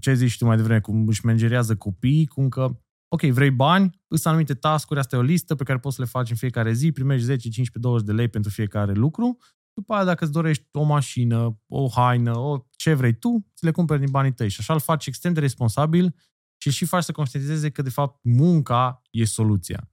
ce 0.00 0.10
ai 0.10 0.16
zis 0.16 0.30
și 0.30 0.38
tu 0.38 0.44
mai 0.44 0.56
devreme, 0.56 0.80
cum 0.80 1.06
își 1.06 1.26
mengerează 1.26 1.76
copiii, 1.76 2.26
cum 2.26 2.48
că, 2.48 2.80
ok, 3.08 3.22
vrei 3.22 3.50
bani, 3.50 4.00
sunt 4.08 4.26
anumite 4.26 4.54
tascuri, 4.54 4.98
asta 4.98 5.16
e 5.16 5.18
o 5.18 5.22
listă 5.22 5.54
pe 5.54 5.64
care 5.64 5.78
poți 5.78 5.94
să 5.94 6.02
le 6.02 6.08
faci 6.08 6.30
în 6.30 6.36
fiecare 6.36 6.72
zi, 6.72 6.92
primești 6.92 7.24
10, 7.24 7.48
15, 7.48 7.78
20 7.78 8.06
de 8.06 8.12
lei 8.12 8.28
pentru 8.28 8.50
fiecare 8.50 8.92
lucru, 8.92 9.36
după 9.74 9.94
aia 9.94 10.04
dacă 10.04 10.24
îți 10.24 10.32
dorești 10.32 10.68
o 10.72 10.82
mașină, 10.82 11.60
o 11.66 11.88
haină, 11.88 12.38
o, 12.38 12.66
ce 12.70 12.94
vrei 12.94 13.14
tu, 13.14 13.46
ți 13.56 13.64
le 13.64 13.70
cumperi 13.70 14.00
din 14.00 14.10
banii 14.10 14.32
tăi 14.32 14.48
și 14.48 14.56
așa 14.60 14.72
îl 14.72 14.80
faci 14.80 15.06
extrem 15.06 15.32
de 15.32 15.40
responsabil 15.40 16.14
și 16.56 16.66
îl 16.66 16.72
și 16.72 16.84
faci 16.84 17.02
să 17.02 17.12
conștientizeze 17.12 17.70
că 17.70 17.82
de 17.82 17.90
fapt 17.90 18.18
munca 18.22 19.02
e 19.10 19.24
soluția. 19.24 19.90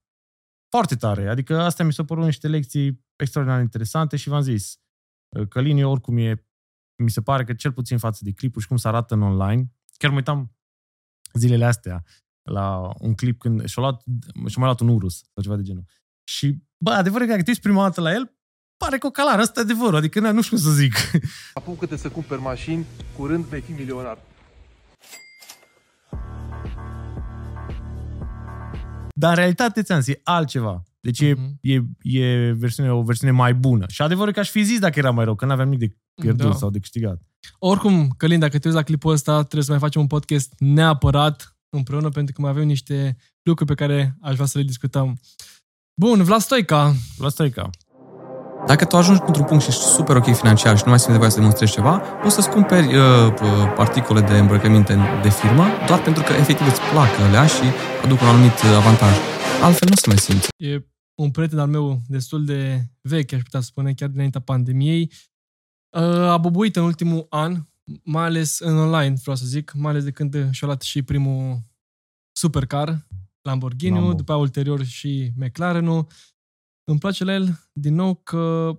Foarte 0.70 0.96
tare, 0.96 1.30
adică 1.30 1.62
astea 1.62 1.86
mi 1.86 1.94
s-au 1.94 2.06
părut 2.06 2.24
niște 2.24 2.48
lecții 2.48 3.06
extraordinar 3.16 3.60
de 3.60 3.66
interesante 3.66 4.16
și 4.16 4.30
v-am 4.30 4.42
zis, 4.42 4.80
Călin 5.50 5.78
eu 5.78 5.92
oricum 5.92 6.18
e, 6.18 6.48
mi 7.04 7.10
se 7.10 7.22
pare 7.22 7.44
că 7.44 7.54
cel 7.54 7.72
puțin 7.72 7.98
față 7.98 8.24
de 8.24 8.32
clipuri 8.32 8.62
și 8.62 8.68
cum 8.68 8.78
se 8.78 8.88
arată 8.88 9.14
în 9.14 9.22
online, 9.22 9.72
chiar 9.98 10.10
mă 10.10 10.18
uitam 10.18 10.58
zilele 11.34 11.66
astea 11.66 12.04
la 12.50 12.94
un 13.00 13.16
clip 13.16 13.40
când 13.40 13.66
și-a 13.66 13.82
luat, 13.82 14.04
și-a 14.34 14.56
mai 14.62 14.66
luat 14.66 14.80
un 14.80 14.88
urus 14.88 15.18
sau 15.18 15.44
ceva 15.44 15.56
de 15.56 15.62
genul. 15.62 15.86
Și, 16.24 16.64
bă, 16.78 16.92
adevărul 16.92 17.24
e 17.24 17.26
că 17.26 17.32
dacă 17.32 17.44
te 17.44 17.50
uiți 17.50 17.62
prima 17.62 17.84
dată 17.84 18.02
la 18.02 18.14
el, 18.14 18.37
pare 18.78 18.98
cocalar, 18.98 19.40
asta 19.40 19.60
e 19.60 19.64
adevărul, 19.64 19.96
adică 19.96 20.20
na, 20.20 20.32
nu 20.32 20.42
știu 20.42 20.58
cum 20.58 20.66
să 20.66 20.72
zic. 20.72 20.94
Apucă-te 21.54 21.98
să 21.98 22.10
cumperi 22.10 22.42
mașini, 22.42 22.86
curând 23.18 23.46
vei 23.46 23.62
fi 23.62 23.72
milionar. 23.72 24.18
Dar 29.16 29.30
în 29.30 29.36
realitate, 29.36 29.82
ți-am 29.82 30.00
zis, 30.00 30.14
e 30.14 30.22
altceva. 30.24 30.84
Deci 31.00 31.20
e, 31.20 31.34
Mhm. 31.34 31.58
e, 31.62 31.82
e 32.02 32.52
versiune, 32.52 32.92
o 32.92 33.02
versiune 33.02 33.32
mai 33.34 33.54
bună. 33.54 33.86
Și 33.88 34.02
adevărul 34.02 34.30
e 34.30 34.34
că 34.34 34.40
aș 34.40 34.50
fi 34.50 34.64
zis 34.64 34.80
dacă 34.80 35.00
era 35.00 35.12
mai 35.12 35.26
rău, 35.26 35.36
că 35.36 35.46
n-aveam 35.46 35.70
nimic 35.70 35.90
de 35.90 35.96
pierdut 36.22 36.52
Da. 36.52 36.58
sau 36.58 36.70
de 36.70 36.80
câștigat. 36.80 37.22
Oricum, 37.60 38.10
Călin, 38.18 38.40
dacă 38.40 38.58
te 38.60 38.68
uiți 38.68 38.78
la 38.80 38.84
clipul 38.84 39.12
ăsta, 39.12 39.38
trebuie 39.38 39.64
să 39.64 39.72
mai 39.72 39.80
facem 39.80 40.02
un 40.02 40.08
podcast 40.08 40.54
neapărat 40.58 41.56
împreună, 41.70 42.10
pentru 42.10 42.34
că 42.34 42.42
mai 42.42 42.50
avem 42.50 42.66
niște 42.68 43.18
lucruri 43.44 43.70
pe 43.76 43.76
care 43.86 44.16
aș 44.22 44.34
vrea 44.34 44.46
să 44.46 44.58
le 44.58 44.64
discutăm. 44.64 45.20
Bun, 46.02 46.24
Vlad 46.24 46.40
Stoica. 46.42 46.94
Vlad 47.18 47.32
Stoica. 47.32 47.70
Dacă 48.68 48.86
tu 48.86 48.98
ajungi 48.98 49.22
într-un 49.26 49.46
punct 49.46 49.64
și 49.64 49.70
ești 49.70 49.82
super 49.82 50.16
ok 50.16 50.36
financiar 50.36 50.78
și 50.78 50.84
nu 50.84 50.90
mai 50.90 51.00
simți 51.00 51.12
nevoie 51.12 51.30
să 51.30 51.38
demonstrezi 51.38 51.72
ceva, 51.72 51.98
poți 51.98 52.36
să-ți 52.36 52.50
cumperi 52.50 52.88
uh, 52.88 53.04
uh, 53.42 53.74
articole 53.78 54.22
de 54.22 54.38
îmbrăcăminte 54.38 54.96
de 55.22 55.30
firmă 55.30 55.66
doar 55.88 56.02
pentru 56.02 56.24
că 56.24 56.34
efectiv 56.34 56.68
îți 56.68 56.82
plac 56.92 57.20
alea 57.20 57.46
și 57.48 57.64
aduc 58.04 58.22
un 58.22 58.28
anumit 58.28 58.52
uh, 58.52 58.76
avantaj. 58.82 59.14
Altfel 59.62 59.88
nu 59.88 59.94
o 59.94 60.00
să 60.02 60.08
mai 60.08 60.18
simți. 60.18 60.48
E 60.58 60.86
un 61.16 61.32
prieten 61.32 61.60
al 61.60 61.68
meu 61.68 62.00
destul 62.08 62.46
de 62.46 62.84
vechi, 63.02 63.34
aș 63.34 63.42
putea 63.42 63.60
spune, 63.60 63.94
chiar 63.94 64.10
dinaintea 64.10 64.42
pandemiei. 64.42 65.12
Uh, 65.98 66.04
A 66.04 66.38
bubuit 66.38 66.76
în 66.76 66.84
ultimul 66.84 67.26
an, 67.30 67.56
mai 68.04 68.24
ales 68.24 68.60
în 68.60 68.78
online, 68.78 69.16
vreau 69.22 69.36
să 69.36 69.46
zic, 69.46 69.74
mai 69.76 69.92
ales 69.92 70.04
de 70.04 70.12
când 70.12 70.52
și-a 70.52 70.68
luat 70.68 70.82
și 70.82 71.02
primul 71.02 71.60
supercar, 72.32 73.08
Lamborghini, 73.42 73.96
Lambo. 73.96 74.14
după 74.14 74.32
aia 74.32 74.42
ulterior 74.42 74.84
și 74.84 75.32
McLaren-ul. 75.36 76.08
Îmi 76.90 77.00
place 77.00 77.24
la 77.24 77.34
el, 77.34 77.60
din 77.74 77.96
nou, 77.96 78.16
că 78.16 78.72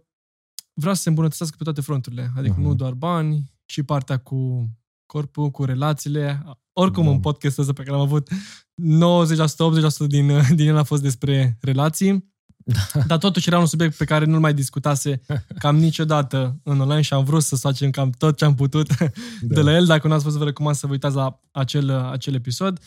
vrea 0.72 0.94
să 0.94 1.02
se 1.02 1.08
îmbunătățească 1.08 1.54
pe 1.58 1.64
toate 1.64 1.80
fronturile. 1.80 2.30
Adică 2.36 2.54
Mhm. 2.58 2.62
nu 2.62 2.74
doar 2.74 2.92
bani, 2.92 3.50
și 3.64 3.82
partea 3.82 4.16
cu 4.16 4.68
corpul, 5.06 5.50
cu 5.50 5.64
relațiile. 5.64 6.42
Oricum, 6.72 7.04
Da. 7.04 7.10
în 7.10 7.20
podcastul 7.20 7.62
ăsta 7.62 7.74
pe 7.74 7.82
care 7.82 7.96
l-am 7.96 8.06
avut, 8.06 8.28
90%-80% 8.74 10.06
din, 10.06 10.40
din 10.54 10.68
el 10.68 10.76
a 10.76 10.82
fost 10.82 11.02
despre 11.02 11.58
relații. 11.60 12.32
Dar 13.06 13.18
totuși 13.18 13.48
era 13.48 13.58
un 13.58 13.66
subiect 13.66 13.96
pe 13.96 14.04
care 14.04 14.24
nu-l 14.24 14.40
mai 14.40 14.54
discutase 14.54 15.20
cam 15.58 15.76
niciodată 15.76 16.60
în 16.62 16.80
online 16.80 17.00
și 17.00 17.12
am 17.14 17.24
vrut 17.24 17.42
să 17.42 17.56
facem 17.56 17.90
cam 17.90 18.10
tot 18.10 18.36
ce 18.36 18.44
am 18.44 18.54
putut 18.54 18.96
de 19.40 19.60
la 19.60 19.74
el. 19.74 19.86
Dacă 19.86 20.08
nu 20.08 20.14
ați 20.14 20.24
văzut, 20.24 20.38
vă 20.38 20.44
recomand 20.44 20.76
să 20.76 20.86
vă 20.86 20.92
uitați 20.92 21.14
la 21.14 21.40
acel, 21.50 21.90
acel 21.90 22.34
episod. 22.34 22.78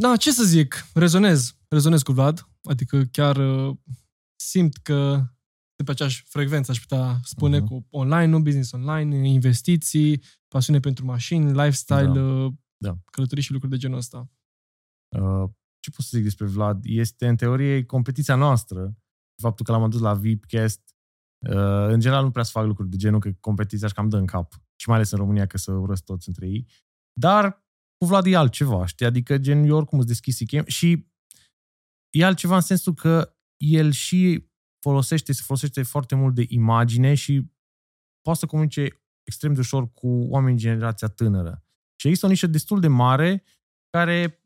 Da, 0.00 0.16
ce 0.16 0.32
să 0.32 0.44
zic, 0.44 0.86
rezonez. 0.94 1.56
Rezonez 1.68 2.02
cu 2.02 2.12
Vlad. 2.12 2.48
Adică 2.62 3.04
chiar 3.04 3.36
uh, 3.36 3.76
simt 4.36 4.76
că 4.76 5.22
de 5.76 5.84
pe 5.84 5.90
aceeași 5.90 6.24
frecvență, 6.28 6.70
aș 6.70 6.80
putea 6.80 7.18
spune, 7.22 7.58
Mhm. 7.58 7.66
cu 7.66 7.86
online, 7.90 8.24
nu 8.26 8.40
business 8.42 8.72
online, 8.72 9.28
investiții, 9.28 10.22
pasiune 10.48 10.80
pentru 10.80 11.04
mașini, 11.04 11.50
lifestyle, 11.52 12.04
Da. 12.12 12.20
uh, 12.20 12.52
Da. 12.76 12.98
călătorii 13.12 13.42
și 13.44 13.52
lucruri 13.52 13.72
de 13.72 13.78
genul 13.78 13.98
ăsta. 13.98 14.30
Uh, 15.16 15.50
ce 15.80 15.90
pot 15.90 16.04
să 16.04 16.10
zic 16.12 16.22
despre 16.22 16.46
Vlad? 16.46 16.80
Este, 16.84 17.28
în 17.28 17.36
teorie, 17.36 17.84
competiția 17.84 18.34
noastră. 18.34 18.96
Faptul 19.42 19.64
că 19.64 19.72
l-am 19.72 19.82
adus 19.82 20.00
la 20.00 20.14
VIPcast. 20.14 20.80
Uh, 21.48 21.86
în 21.88 22.00
general, 22.00 22.24
nu 22.24 22.30
prea 22.30 22.44
să 22.44 22.50
fac 22.50 22.64
lucruri 22.66 22.88
de 22.90 22.96
genul, 22.96 23.20
că 23.20 23.32
competiția 23.40 23.86
își 23.86 23.94
cam 23.94 24.08
dă 24.08 24.16
în 24.16 24.26
cap. 24.26 24.52
Și 24.76 24.88
mai 24.88 24.96
ales 24.96 25.10
în 25.10 25.18
România, 25.18 25.46
că 25.46 25.58
să 25.58 25.72
urăsc 25.72 26.04
toți 26.04 26.28
între 26.28 26.46
ei. 26.48 26.66
Dar 27.20 27.64
cu 28.00 28.06
Vlad 28.06 28.26
e 28.26 28.36
altceva, 28.36 28.86
știi? 28.86 29.06
Adică, 29.06 29.38
gen, 29.38 29.64
eu 29.64 29.76
oricum 29.76 29.98
îți 29.98 30.08
deschis 30.08 30.38
chem 30.46 30.64
și 30.66 31.06
e 32.10 32.24
altceva 32.24 32.54
în 32.54 32.60
sensul 32.60 32.94
că 32.94 33.36
el 33.56 33.90
și 33.90 34.50
folosește, 34.80 35.32
se 35.32 35.42
folosește 35.44 35.82
foarte 35.82 36.14
mult 36.14 36.34
de 36.34 36.44
imagine 36.48 37.14
și 37.14 37.50
poate 38.20 38.38
să 38.38 38.46
comunice 38.46 39.02
extrem 39.22 39.52
de 39.52 39.60
ușor 39.60 39.92
cu 39.92 40.08
oameni 40.08 40.56
din 40.56 40.66
generația 40.66 41.08
tânără. 41.08 41.64
Și 41.96 42.06
există 42.06 42.26
o 42.26 42.28
nișă 42.28 42.46
destul 42.46 42.80
de 42.80 42.88
mare 42.88 43.44
care 43.90 44.44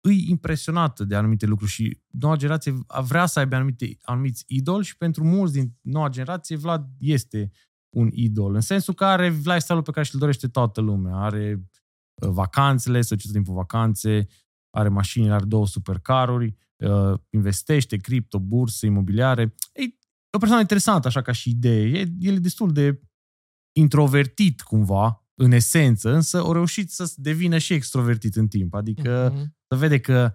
îi 0.00 0.28
impresionată 0.28 1.04
de 1.04 1.14
anumite 1.16 1.46
lucruri 1.46 1.70
și 1.70 2.02
noua 2.06 2.36
generație 2.36 2.78
vrea 3.02 3.26
să 3.26 3.38
aibă 3.38 3.54
anumite, 3.54 3.98
anumiți 4.02 4.44
idoli 4.46 4.84
și 4.84 4.96
pentru 4.96 5.24
mulți 5.24 5.52
din 5.52 5.78
noua 5.80 6.08
generație 6.08 6.56
Vlad 6.56 6.88
este 6.98 7.50
un 7.96 8.08
idol. 8.12 8.54
În 8.54 8.60
sensul 8.60 8.94
că 8.94 9.04
are 9.04 9.28
lifestyle-ul 9.28 9.82
pe 9.82 9.90
care 9.90 10.06
și-l 10.06 10.18
dorește 10.18 10.48
toată 10.48 10.80
lumea. 10.80 11.16
Are 11.16 11.52
uh, 11.54 11.79
vacanțele, 12.20 13.02
să 13.02 13.16
tot 13.16 13.32
timpul 13.32 13.54
vacanțe, 13.54 14.26
are 14.70 14.88
mașini, 14.88 15.30
are 15.30 15.44
două 15.44 15.66
supercaruri, 15.66 16.56
uh, 16.76 17.18
investește, 17.30 17.96
cripto, 17.96 18.38
bursă, 18.40 18.86
imobiliare. 18.86 19.42
E 19.72 19.82
o 20.32 20.38
persoană 20.38 20.60
interesantă 20.60 21.06
așa 21.06 21.22
ca 21.22 21.32
și 21.32 21.50
idee. 21.50 21.98
E, 21.98 22.12
el 22.18 22.34
e 22.34 22.38
destul 22.38 22.72
de 22.72 23.00
introvertit 23.78 24.60
cumva, 24.60 25.24
în 25.34 25.52
esență, 25.52 26.12
însă 26.14 26.38
au 26.38 26.52
reușit 26.52 26.90
să 26.90 27.12
devină 27.16 27.58
și 27.58 27.72
extrovertit 27.72 28.36
în 28.36 28.48
timp. 28.48 28.74
Adică 28.74 29.30
Mhm. 29.34 29.56
să 29.68 29.76
vede 29.78 30.00
că 30.00 30.34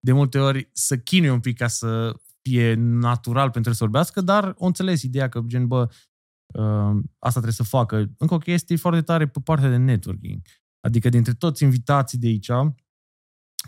de 0.00 0.12
multe 0.12 0.38
ori 0.38 0.68
să 0.72 0.98
chinuie 0.98 1.30
un 1.30 1.40
pic 1.40 1.56
ca 1.56 1.66
să 1.66 2.20
fie 2.48 2.74
natural 2.78 3.50
pentru 3.50 3.70
el 3.70 3.76
să 3.76 3.82
vorbească, 3.84 4.20
dar 4.20 4.54
o 4.58 4.66
înțeles 4.66 5.02
ideea 5.02 5.28
că, 5.28 5.42
gen, 5.46 5.66
bă, 5.66 5.88
uh, 6.54 7.02
asta 7.18 7.40
trebuie 7.40 7.52
să 7.52 7.62
facă. 7.62 7.96
Încă 8.18 8.34
o 8.34 8.38
chestie 8.38 8.76
foarte 8.76 9.02
tare 9.02 9.28
pe 9.28 9.40
partea 9.40 9.68
de 9.68 9.76
networking. 9.76 10.40
Adică 10.86 11.08
dintre 11.08 11.32
toți 11.32 11.62
invitații 11.62 12.18
de 12.18 12.26
aici 12.26 12.46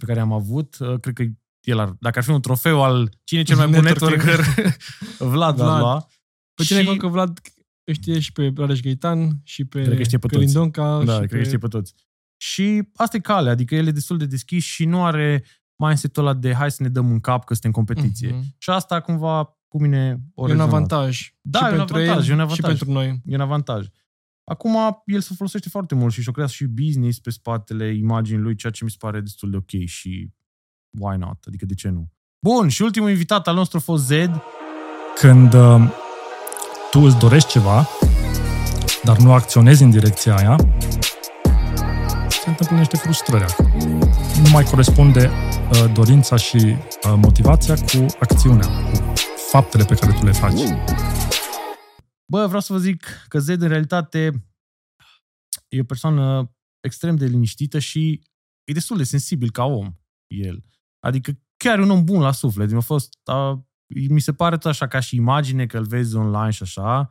pe 0.01 0.05
care 0.07 0.21
am 0.21 0.33
avut, 0.33 0.77
uh, 0.79 1.01
cred 1.01 1.15
că 1.15 1.25
el 1.61 1.79
ar, 1.79 1.97
dacă 2.01 2.19
ar 2.19 2.25
fi 2.25 2.31
un 2.31 2.41
trofeu 2.41 2.83
al 2.83 3.09
cine 3.25 3.41
e 3.41 3.43
cel 3.43 3.57
mai 3.57 3.67
bun 3.69 3.81
Networking. 3.83 4.23
networker, 4.23 4.77
Vlad 5.35 5.59
l-ar 5.59 5.67
Vlad. 5.69 5.81
lua. 5.81 6.07
Pe 6.55 6.63
cine 6.63 6.83
Și- 6.83 6.89
și... 6.91 6.97
că 6.97 7.07
Vlad 7.07 7.41
îi 7.85 7.95
știe 7.95 8.19
și 8.19 8.33
pe 8.33 8.53
Rareș 8.57 8.81
Gaitan 8.81 9.41
și 9.43 9.65
pe 9.65 9.83
Cred 9.83 9.97
că 9.97 10.03
știe 10.03 10.19
pe 10.19 10.27
toți. 10.27 10.39
Călin 10.39 10.53
Donca 10.55 11.03
Da, 11.05 11.13
și 11.13 11.19
cred 11.19 11.29
pe... 11.31 11.37
că 11.37 11.43
știe 11.43 11.59
pe 11.59 11.69
toți. 11.69 11.95
Și 12.37 12.89
asta 12.95 13.17
e 13.17 13.21
calea, 13.21 13.53
adică 13.53 13.75
el 13.75 13.87
e 13.87 13.91
destul 13.91 14.19
de 14.19 14.27
deschis 14.27 14.65
și 14.65 14.85
nu 14.85 15.05
are 15.05 15.45
mindset-ul 15.77 16.27
ăla 16.27 16.35
de 16.35 16.55
hai 16.55 16.71
să 16.71 16.83
ne 16.83 16.89
dăm 16.89 17.11
în 17.11 17.21
cap 17.21 17.45
că 17.45 17.53
suntem 17.55 17.73
în 17.75 17.85
competiție. 17.85 18.33
Mhm. 18.33 18.55
Și 18.59 18.71
asta 18.71 19.01
cumva 19.01 19.59
cu 19.69 19.81
mine 19.81 20.19
o 20.35 20.41
E 20.41 20.43
un 20.43 20.47
rezonat. 20.47 20.69
avantaj. 20.69 21.35
Da, 21.41 21.59
și 21.59 21.65
e 21.65 21.69
un 21.71 21.77
pentru 21.77 21.97
avantaj, 21.97 22.25
el, 22.25 22.31
e 22.31 22.35
un 22.35 22.41
avantaj. 22.41 22.57
și 22.57 22.63
pentru 22.79 22.93
noi. 22.93 23.21
E 23.27 23.35
un 23.35 23.41
avantaj. 23.41 23.87
Acum, 24.45 25.03
el 25.05 25.21
se 25.21 25.35
folosește 25.37 25.69
foarte 25.69 25.95
mult 25.95 26.13
și 26.13 26.23
și-o 26.23 26.33
creat 26.33 26.49
și 26.49 26.65
business 26.65 27.19
pe 27.19 27.31
spatele 27.31 27.95
imaginii 27.95 28.43
lui, 28.43 28.55
ceea 28.55 28.73
ce 28.73 28.85
mi 28.85 28.91
se 28.91 28.97
pare 28.99 29.21
destul 29.21 29.51
de 29.51 29.57
ok 29.57 29.85
și 29.87 30.31
why 31.01 31.17
not? 31.17 31.45
Adică 31.47 31.67
de 31.67 31.75
ce 31.75 31.89
nu? 31.89 32.09
Bun, 32.47 32.69
și 32.69 32.83
ultimul 32.83 33.11
invitat 33.11 33.49
al 33.49 33.55
nostru 33.55 33.77
a 33.77 33.81
fost 33.81 34.05
Zed. 34.05 34.43
Când 35.15 35.55
uh, 35.55 35.83
tu 36.91 37.01
îți 37.01 37.19
dorești 37.19 37.51
ceva, 37.51 37.89
dar 39.03 39.19
nu 39.19 39.33
acționezi 39.33 39.83
în 39.83 39.91
direcția 39.91 40.37
aia, 40.37 40.57
se 42.29 42.49
întâmplă 42.51 42.77
niște 42.77 42.97
frustrări. 42.97 43.45
acolo. 43.45 43.69
Nu 44.43 44.51
mai 44.53 44.65
corespunde 44.65 45.31
uh, 45.71 45.93
dorința 45.93 46.37
și 46.37 46.57
uh, 46.57 47.15
motivația 47.17 47.75
cu 47.75 48.07
acțiunea, 48.21 48.67
cu 48.67 49.13
faptele 49.51 49.85
pe 49.85 49.95
care 49.95 50.13
tu 50.13 50.25
le 50.25 50.33
faci. 50.33 50.61
Bă, 52.35 52.47
vreau 52.47 52.61
să 52.61 52.73
vă 52.73 52.79
zic 52.79 53.07
că 53.29 53.39
Zed 53.39 53.63
în 53.63 53.69
realitate 53.69 54.47
e 55.69 55.81
o 55.81 55.85
persoană 55.85 56.55
extrem 56.81 57.17
de 57.17 57.27
liniștită 57.27 57.79
și 57.79 58.23
e 58.65 58.73
destul 58.73 58.97
de 58.97 59.05
sensibil 59.05 59.51
ca 59.51 59.65
om 59.65 59.95
el. 60.27 60.65
Adică 61.07 61.41
chiar 61.57 61.79
e 61.79 61.83
un 61.83 61.91
om 61.91 62.05
bun 62.05 62.21
la 62.21 62.33
suflet. 62.33 62.71
Mi-a 62.71 62.81
fost, 62.81 63.19
a, 63.25 63.67
mi 64.09 64.21
se 64.21 64.33
pare 64.33 64.57
tot 64.57 64.71
așa 64.71 64.89
ca 64.89 65.01
și 65.01 65.17
imagine 65.17 65.67
că 65.67 65.79
îl 65.79 65.85
vezi 65.85 66.17
online 66.17 66.51
și 66.51 66.63
așa. 66.63 67.09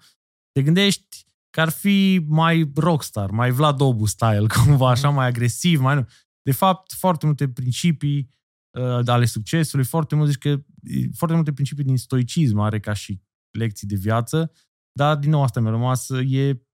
Te 0.51 0.63
gândești 0.63 1.25
că 1.49 1.61
ar 1.61 1.69
fi 1.69 2.25
mai 2.27 2.71
rockstar, 2.75 3.29
mai 3.29 3.51
Vlad 3.51 3.81
Obu 3.81 4.05
style, 4.05 4.47
cumva 4.65 4.89
așa, 4.89 5.09
mai 5.09 5.27
agresiv, 5.27 5.79
mai 5.79 5.95
nu. 5.95 6.07
De 6.41 6.51
fapt, 6.51 6.93
foarte 6.93 7.25
multe 7.25 7.49
principii 7.49 8.33
uh, 8.77 9.07
ale 9.07 9.25
succesului, 9.25 9.85
foarte 9.85 10.15
mult, 10.15 10.29
zici 10.29 10.39
că 10.39 10.49
e, 10.49 11.09
foarte 11.13 11.35
multe 11.35 11.53
principii 11.53 11.83
din 11.83 11.97
stoicism 11.97 12.59
are 12.59 12.79
ca 12.79 12.93
și 12.93 13.21
lecții 13.57 13.87
de 13.87 13.95
viață, 13.95 14.51
dar 14.97 15.15
din 15.17 15.29
nou 15.29 15.43
asta 15.43 15.59
mi-a 15.59 15.71
rămas, 15.71 16.09
e, 16.09 16.65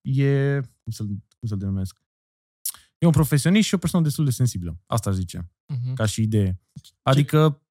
e 0.00 0.60
cum 0.82 0.92
să-l, 0.92 1.06
cum 1.06 1.48
să-l 1.48 1.58
denumesc? 1.58 1.98
E 2.98 3.06
un 3.06 3.12
profesionist 3.12 3.68
și 3.68 3.74
o 3.74 3.78
persoană 3.78 4.04
destul 4.04 4.24
de 4.24 4.30
sensibilă. 4.30 4.80
Asta 4.86 5.10
aș 5.10 5.16
zice, 5.16 5.50
Mhm. 5.72 5.94
ca 5.94 6.04
și 6.06 6.22
idee. 6.22 6.60
Adică 7.02 7.62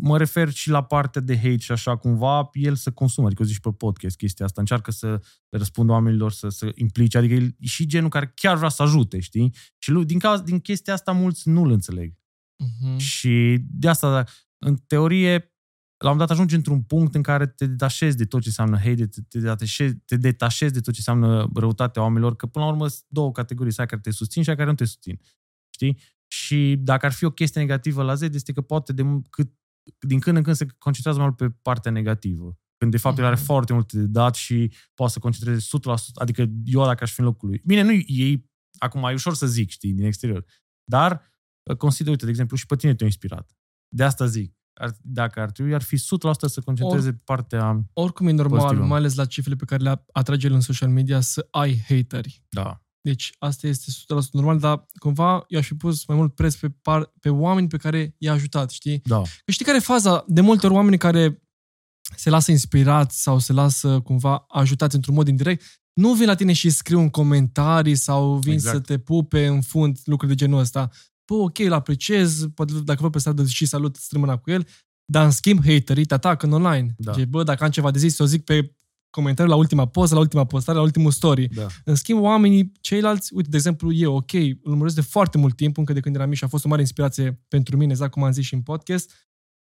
mă 0.00 0.18
refer 0.18 0.50
și 0.50 0.70
la 0.70 0.84
partea 0.84 1.20
de 1.20 1.36
hate 1.36 1.56
și 1.56 1.72
așa 1.72 1.96
cumva, 1.96 2.48
el 2.52 2.74
să 2.74 2.92
consumă, 2.92 3.26
adică 3.26 3.42
o 3.42 3.44
zici 3.44 3.60
pe 3.60 3.72
podcast 3.72 4.16
chestia 4.16 4.44
asta, 4.44 4.60
încearcă 4.60 4.90
să 4.90 5.08
le 5.48 5.58
răspundă 5.58 5.92
oamenilor, 5.92 6.32
să 6.32 6.48
se 6.48 6.72
implice, 6.74 7.18
adică 7.18 7.34
el 7.34 7.54
e 7.58 7.66
și 7.66 7.86
genul 7.86 8.08
care 8.08 8.32
chiar 8.34 8.56
vrea 8.56 8.68
să 8.68 8.82
ajute, 8.82 9.20
știi? 9.20 9.54
Și 9.78 9.90
lui, 9.90 10.04
din, 10.04 10.18
cauza, 10.18 10.42
din 10.42 10.60
chestia 10.60 10.92
asta 10.92 11.12
mulți 11.12 11.48
nu-l 11.48 11.70
înțeleg. 11.70 12.14
Mhm. 12.64 12.96
Și 12.96 13.58
de 13.70 13.88
asta, 13.88 14.24
în 14.58 14.76
teorie, 14.76 15.52
la 15.98 16.10
un 16.10 16.16
moment 16.16 16.28
dat 16.28 16.30
ajungi 16.30 16.54
într-un 16.54 16.82
punct 16.82 17.14
în 17.14 17.22
care 17.22 17.46
te 17.46 17.66
detașezi 17.66 18.16
de 18.16 18.24
tot 18.24 18.40
ce 18.40 18.48
înseamnă 18.48 18.76
hate, 18.76 19.06
te, 19.06 19.20
te, 19.28 19.38
detașezi, 19.38 19.94
te 19.96 20.16
detașezi 20.16 20.72
de 20.72 20.80
tot 20.80 20.92
ce 20.94 21.02
înseamnă 21.06 21.50
răutatea 21.54 22.02
oamenilor, 22.02 22.36
că 22.36 22.46
până 22.46 22.64
la 22.64 22.70
urmă 22.70 22.88
sunt 22.88 23.04
două 23.08 23.32
categorii, 23.32 23.72
să 23.72 23.80
ai 23.80 23.86
care 23.86 24.00
te 24.00 24.10
susțin 24.10 24.42
și 24.42 24.50
ai 24.50 24.56
care 24.56 24.68
nu 24.68 24.74
te 24.74 24.84
susțin. 24.84 25.20
Știi? 25.74 25.98
Și 26.26 26.76
dacă 26.78 27.06
ar 27.06 27.12
fi 27.12 27.24
o 27.24 27.30
chestie 27.30 27.60
negativă 27.60 28.02
la 28.02 28.14
Z, 28.14 28.20
este 28.22 28.52
că 28.52 28.60
poate 28.60 28.92
de, 28.92 29.02
cât, 29.30 29.52
din 30.06 30.18
când 30.20 30.36
în 30.36 30.42
când 30.42 30.56
se 30.56 30.66
concentrează 30.78 31.18
mai 31.20 31.28
mult 31.28 31.38
pe 31.50 31.58
partea 31.62 31.90
negativă. 31.90 32.58
Când 32.76 32.90
de 32.90 32.96
fapt 32.96 33.18
el 33.18 33.24
are 33.24 33.34
Mhm. 33.34 33.44
foarte 33.44 33.72
multe 33.72 33.96
de 33.98 34.06
dat 34.06 34.34
și 34.34 34.72
poate 34.94 35.12
să 35.12 35.18
concentreze 35.18 35.60
100%, 35.60 36.20
adică 36.20 36.46
eu 36.64 36.84
dacă 36.84 37.04
aș 37.04 37.12
fi 37.12 37.20
în 37.20 37.26
locul 37.26 37.48
lui. 37.48 37.62
Bine, 37.64 37.82
nu 37.82 37.92
ei, 37.92 38.50
acum 38.78 39.04
e 39.04 39.12
ușor 39.12 39.34
să 39.34 39.46
zic, 39.46 39.70
știi, 39.70 39.92
din 39.92 40.04
exterior. 40.04 40.44
Dar 40.84 41.22
uh, 41.70 41.76
consider, 41.76 42.10
uite, 42.10 42.24
de 42.24 42.30
exemplu, 42.30 42.56
și 42.56 42.66
pe 42.66 42.76
tine 42.76 42.94
te-a 42.94 43.06
inspirat. 43.06 43.56
De 43.88 44.04
asta 44.04 44.26
zic. 44.26 44.57
Ar, 44.78 44.96
dacă 45.02 45.40
ar 45.40 45.50
trebui, 45.50 45.74
ar 45.74 45.82
fi 45.82 45.96
100% 45.96 46.00
să 46.46 46.60
concentreze 46.64 47.12
pe 47.12 47.20
partea... 47.24 47.84
Oricum 47.92 48.26
e 48.26 48.32
normal, 48.32 48.58
pozitivă. 48.60 48.86
mai 48.86 48.98
ales 48.98 49.14
la 49.14 49.24
cifrele 49.24 49.56
pe 49.56 49.64
care 49.64 49.82
le 49.82 50.04
atrage 50.12 50.46
el 50.46 50.52
în 50.52 50.60
social 50.60 50.88
media, 50.88 51.20
să 51.20 51.48
ai 51.50 51.84
hateri. 51.88 52.42
Da. 52.48 52.82
Deci 53.00 53.32
asta 53.38 53.66
este 53.66 53.90
100% 53.90 53.94
normal, 54.32 54.58
dar 54.58 54.86
cumva 54.98 55.44
eu 55.48 55.58
aș 55.58 55.66
fi 55.66 55.74
pus 55.74 56.06
mai 56.06 56.16
mult 56.16 56.34
preț 56.34 56.54
pe, 56.54 56.68
par, 56.68 57.12
pe 57.20 57.28
oameni 57.28 57.68
pe 57.68 57.76
care 57.76 58.14
i-a 58.18 58.32
ajutat, 58.32 58.70
știi? 58.70 59.00
Da. 59.04 59.22
Că 59.44 59.50
știi 59.50 59.64
care 59.64 59.76
e 59.76 59.80
faza? 59.80 60.24
De 60.26 60.40
multe 60.40 60.66
ori 60.66 60.74
oamenii 60.74 60.98
care 60.98 61.42
se 62.16 62.30
lasă 62.30 62.50
inspirați 62.50 63.22
sau 63.22 63.38
se 63.38 63.52
lasă 63.52 64.00
cumva 64.00 64.44
ajutați 64.48 64.94
într-un 64.94 65.14
mod 65.14 65.28
indirect, 65.28 65.64
nu 65.92 66.12
vin 66.12 66.26
la 66.26 66.34
tine 66.34 66.52
și 66.52 66.70
scriu 66.70 67.00
în 67.00 67.08
comentarii 67.08 67.94
sau 67.94 68.36
vin 68.36 68.52
Exact. 68.52 68.76
să 68.76 68.82
te 68.82 68.98
pupe 68.98 69.46
în 69.46 69.60
fund, 69.60 69.98
lucruri 70.04 70.32
de 70.32 70.38
genul 70.44 70.58
ăsta. 70.58 70.90
Bă, 71.28 71.34
ok, 71.34 71.58
îl 71.58 71.72
apreciez, 71.72 72.46
poate 72.54 72.72
dacă 72.84 73.02
văd 73.02 73.12
pe 73.12 73.18
stradă 73.18 73.46
și 73.46 73.66
salut, 73.66 73.96
strâmâna 73.96 74.36
cu 74.36 74.50
el, 74.50 74.66
dar 75.04 75.24
în 75.24 75.30
schimb 75.30 75.64
haterii 75.64 76.04
te 76.04 76.14
atacă 76.14 76.46
în 76.46 76.52
online. 76.52 76.94
Da. 76.98 77.12
Deci, 77.12 77.24
bă, 77.24 77.42
dacă 77.42 77.64
am 77.64 77.70
ceva 77.70 77.90
de 77.90 77.98
zis, 77.98 78.14
să 78.14 78.22
o 78.22 78.26
zic 78.26 78.44
pe 78.44 78.76
comentariu 79.10 79.50
la 79.50 79.58
ultima 79.58 79.86
poză, 79.86 80.14
la 80.14 80.20
ultima 80.20 80.44
postare, 80.44 80.78
la 80.78 80.84
ultimul 80.84 81.10
story. 81.10 81.48
Da. 81.48 81.66
În 81.84 81.94
schimb, 81.94 82.20
oamenii 82.20 82.72
ceilalți, 82.80 83.34
uite, 83.34 83.48
de 83.48 83.56
exemplu, 83.56 83.92
eu, 83.92 84.14
ok, 84.14 84.32
îl 84.32 84.58
urmăresc 84.62 84.94
de 84.94 85.00
foarte 85.00 85.38
mult 85.38 85.56
timp, 85.56 85.78
încă 85.78 85.92
de 85.92 86.00
când 86.00 86.14
eram 86.14 86.28
mic 86.28 86.38
și 86.38 86.44
a 86.44 86.48
fost 86.48 86.64
o 86.64 86.68
mare 86.68 86.80
inspirație 86.80 87.44
pentru 87.48 87.76
mine, 87.76 87.90
exact 87.90 88.12
cum 88.12 88.22
am 88.22 88.32
zis 88.32 88.44
și 88.44 88.54
în 88.54 88.62
podcast, 88.62 89.14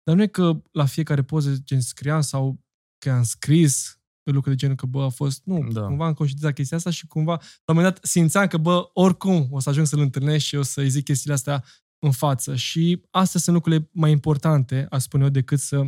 dar 0.02 0.16
nu 0.16 0.22
e 0.22 0.26
că 0.26 0.62
la 0.72 0.84
fiecare 0.84 1.22
poză 1.22 1.56
gen 1.64 1.80
scriam 1.80 2.20
sau 2.20 2.60
că 2.98 3.10
am 3.10 3.22
scris 3.22 3.95
pe 4.26 4.32
lucruri 4.32 4.56
de 4.56 4.60
genul 4.60 4.76
că, 4.76 4.86
bă, 4.86 5.02
a 5.02 5.08
fost, 5.08 5.40
nu, 5.44 5.68
Da. 5.72 5.80
da. 5.80 5.86
cumva 5.86 6.06
am 6.06 6.12
conștientizat 6.12 6.54
chestia 6.54 6.76
asta 6.76 6.90
și 6.90 7.06
cumva, 7.06 7.32
la 7.32 7.72
un 7.72 7.74
moment 7.74 7.94
dat, 7.94 8.04
simțeam 8.04 8.46
că, 8.46 8.56
bă, 8.56 8.90
oricum 8.92 9.48
o 9.50 9.60
să 9.60 9.68
ajung 9.68 9.86
să-l 9.86 10.00
întâlnesc 10.00 10.44
și 10.44 10.56
o 10.56 10.62
să-i 10.62 10.88
zic 10.88 11.04
chestiile 11.04 11.34
astea 11.34 11.64
în 11.98 12.10
față. 12.10 12.56
Și 12.56 13.02
astea 13.10 13.40
sunt 13.40 13.54
lucrurile 13.54 13.88
mai 13.92 14.10
importante, 14.10 14.86
aș 14.90 15.02
spune 15.02 15.24
eu, 15.24 15.30
decât 15.30 15.58
să 15.58 15.86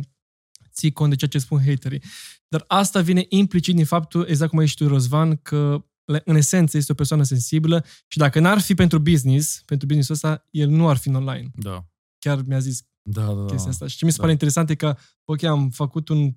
ții 0.73 0.91
cont 0.91 1.09
de 1.09 1.15
ceea 1.15 1.29
ce 1.29 1.39
spun 1.39 1.59
haterii. 1.65 2.03
Dar 2.47 2.63
asta 2.67 3.01
vine 3.01 3.25
implicit 3.29 3.75
din 3.75 3.85
faptul, 3.85 4.25
exact 4.27 4.49
cum 4.49 4.59
ai 4.59 4.65
zis 4.65 4.75
tu, 4.75 4.87
Rozvan, 4.87 5.35
că 5.35 5.85
le- 6.05 6.21
în 6.25 6.35
esență 6.35 6.77
este 6.77 6.91
o 6.91 6.95
persoană 6.95 7.23
sensibilă 7.23 7.85
și 8.07 8.17
dacă 8.17 8.39
n-ar 8.39 8.59
fi 8.59 8.73
pentru 8.73 8.99
business, 8.99 9.61
pentru 9.65 9.85
business 9.87 10.09
ăsta, 10.09 10.47
el 10.51 10.69
nu 10.69 10.89
ar 10.89 10.97
fi 10.97 11.07
în 11.07 11.15
online. 11.15 11.49
Da. 11.55 11.85
Chiar 12.19 12.41
mi-a 12.47 12.59
zis 12.59 12.81
Da, 13.01 13.25
da, 13.25 13.33
da. 13.33 13.45
chestia 13.45 13.69
asta. 13.71 13.87
Și 13.87 13.97
ce 13.97 14.05
mi 14.05 14.11
se 14.11 14.15
Da. 14.17 14.21
pare 14.21 14.33
interesant 14.33 14.69
e 14.69 14.75
că, 14.75 14.97
ok, 15.25 15.43
am 15.43 15.69
făcut 15.69 16.09
un, 16.09 16.31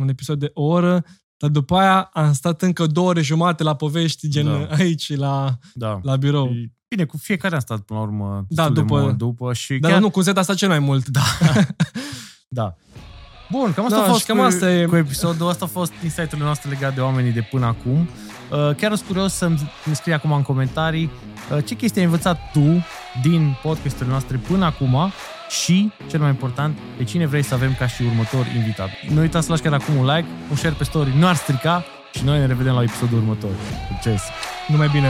un 0.00 0.08
episod 0.08 0.38
de 0.38 0.50
o 0.54 0.62
oră, 0.62 1.04
dar 1.40 1.50
după 1.50 1.76
aia 1.76 2.10
am 2.12 2.32
stat 2.32 2.62
încă 2.62 2.86
două 2.86 3.08
ore 3.08 3.20
jumate 3.20 3.62
la 3.62 3.74
povești, 3.74 4.28
gen 4.28 4.44
Da. 4.44 4.66
aici, 4.76 5.16
la, 5.16 5.50
Da. 5.74 6.00
la 6.02 6.16
birou. 6.16 6.52
Bine, 6.88 7.04
cu 7.04 7.16
fiecare 7.16 7.54
am 7.54 7.60
stat 7.60 7.80
până 7.80 7.98
la 7.98 8.04
urmă 8.06 8.44
Da, 8.48 8.62
destul 8.62 8.74
de 8.74 8.80
după- 8.80 9.00
mult 9.00 9.16
după 9.16 9.52
și 9.52 9.78
Dar 9.78 9.90
chiar... 9.90 10.00
nu, 10.00 10.10
cu 10.10 10.20
Z 10.20 10.26
a 10.26 10.42
stat 10.42 10.56
cel 10.56 10.68
mai 10.68 10.78
mult. 10.78 11.08
Da. 11.08 11.20
da. 12.48 12.74
Bun, 13.50 13.72
cam 13.72 13.84
asta 13.84 13.96
Da, 13.96 14.02
a 14.04 14.06
fost 14.06 14.20
și 14.20 14.26
cam 14.26 14.36
cu, 14.36 14.42
asta 14.42 14.72
e- 14.72 14.84
cu 14.86 14.96
episodul. 14.96 15.48
Asta 15.48 15.64
a 15.64 15.68
fost 15.68 15.92
insight-urile 16.02 16.44
noastre 16.44 16.70
legate 16.70 16.94
de 16.94 17.00
oamenii 17.00 17.32
de 17.32 17.46
până 17.50 17.66
acum. 17.66 17.98
Uh, 18.50 18.74
chiar 18.76 18.94
sunt 18.94 19.06
curios 19.08 19.32
să-mi 19.32 19.72
îmi 19.86 19.94
scrii 19.94 20.14
acum 20.14 20.32
în 20.32 20.42
comentarii 20.42 21.10
uh, 21.56 21.64
ce 21.64 21.74
chestii 21.74 22.00
ai 22.00 22.06
învățat 22.06 22.38
tu 22.52 22.84
din 23.22 23.56
podcasturile 23.62 24.10
noastre 24.10 24.36
până 24.36 24.64
acum 24.64 25.12
și, 25.50 25.92
cel 26.08 26.20
mai 26.20 26.28
important, 26.28 26.78
pe 26.96 27.04
cine 27.04 27.26
vrei 27.26 27.42
să 27.42 27.54
avem 27.54 27.74
ca 27.78 27.86
și 27.86 28.02
următor 28.02 28.46
invitat. 28.56 28.88
Nu 29.08 29.20
uitați 29.20 29.44
să 29.44 29.50
lași 29.50 29.62
chiar 29.62 29.72
acum 29.72 29.96
un 29.96 30.06
like, 30.06 30.28
un 30.50 30.56
share 30.56 30.74
pe 30.78 30.84
story, 30.84 31.12
nu 31.18 31.26
ar 31.26 31.34
strica 31.34 31.84
și 32.14 32.24
noi 32.24 32.38
ne 32.38 32.46
revedem 32.46 32.74
la 32.74 32.82
episodul 32.82 33.18
următor. 33.18 33.50
Succes! 33.88 34.22
Numai 34.68 34.88
bine! 34.92 35.08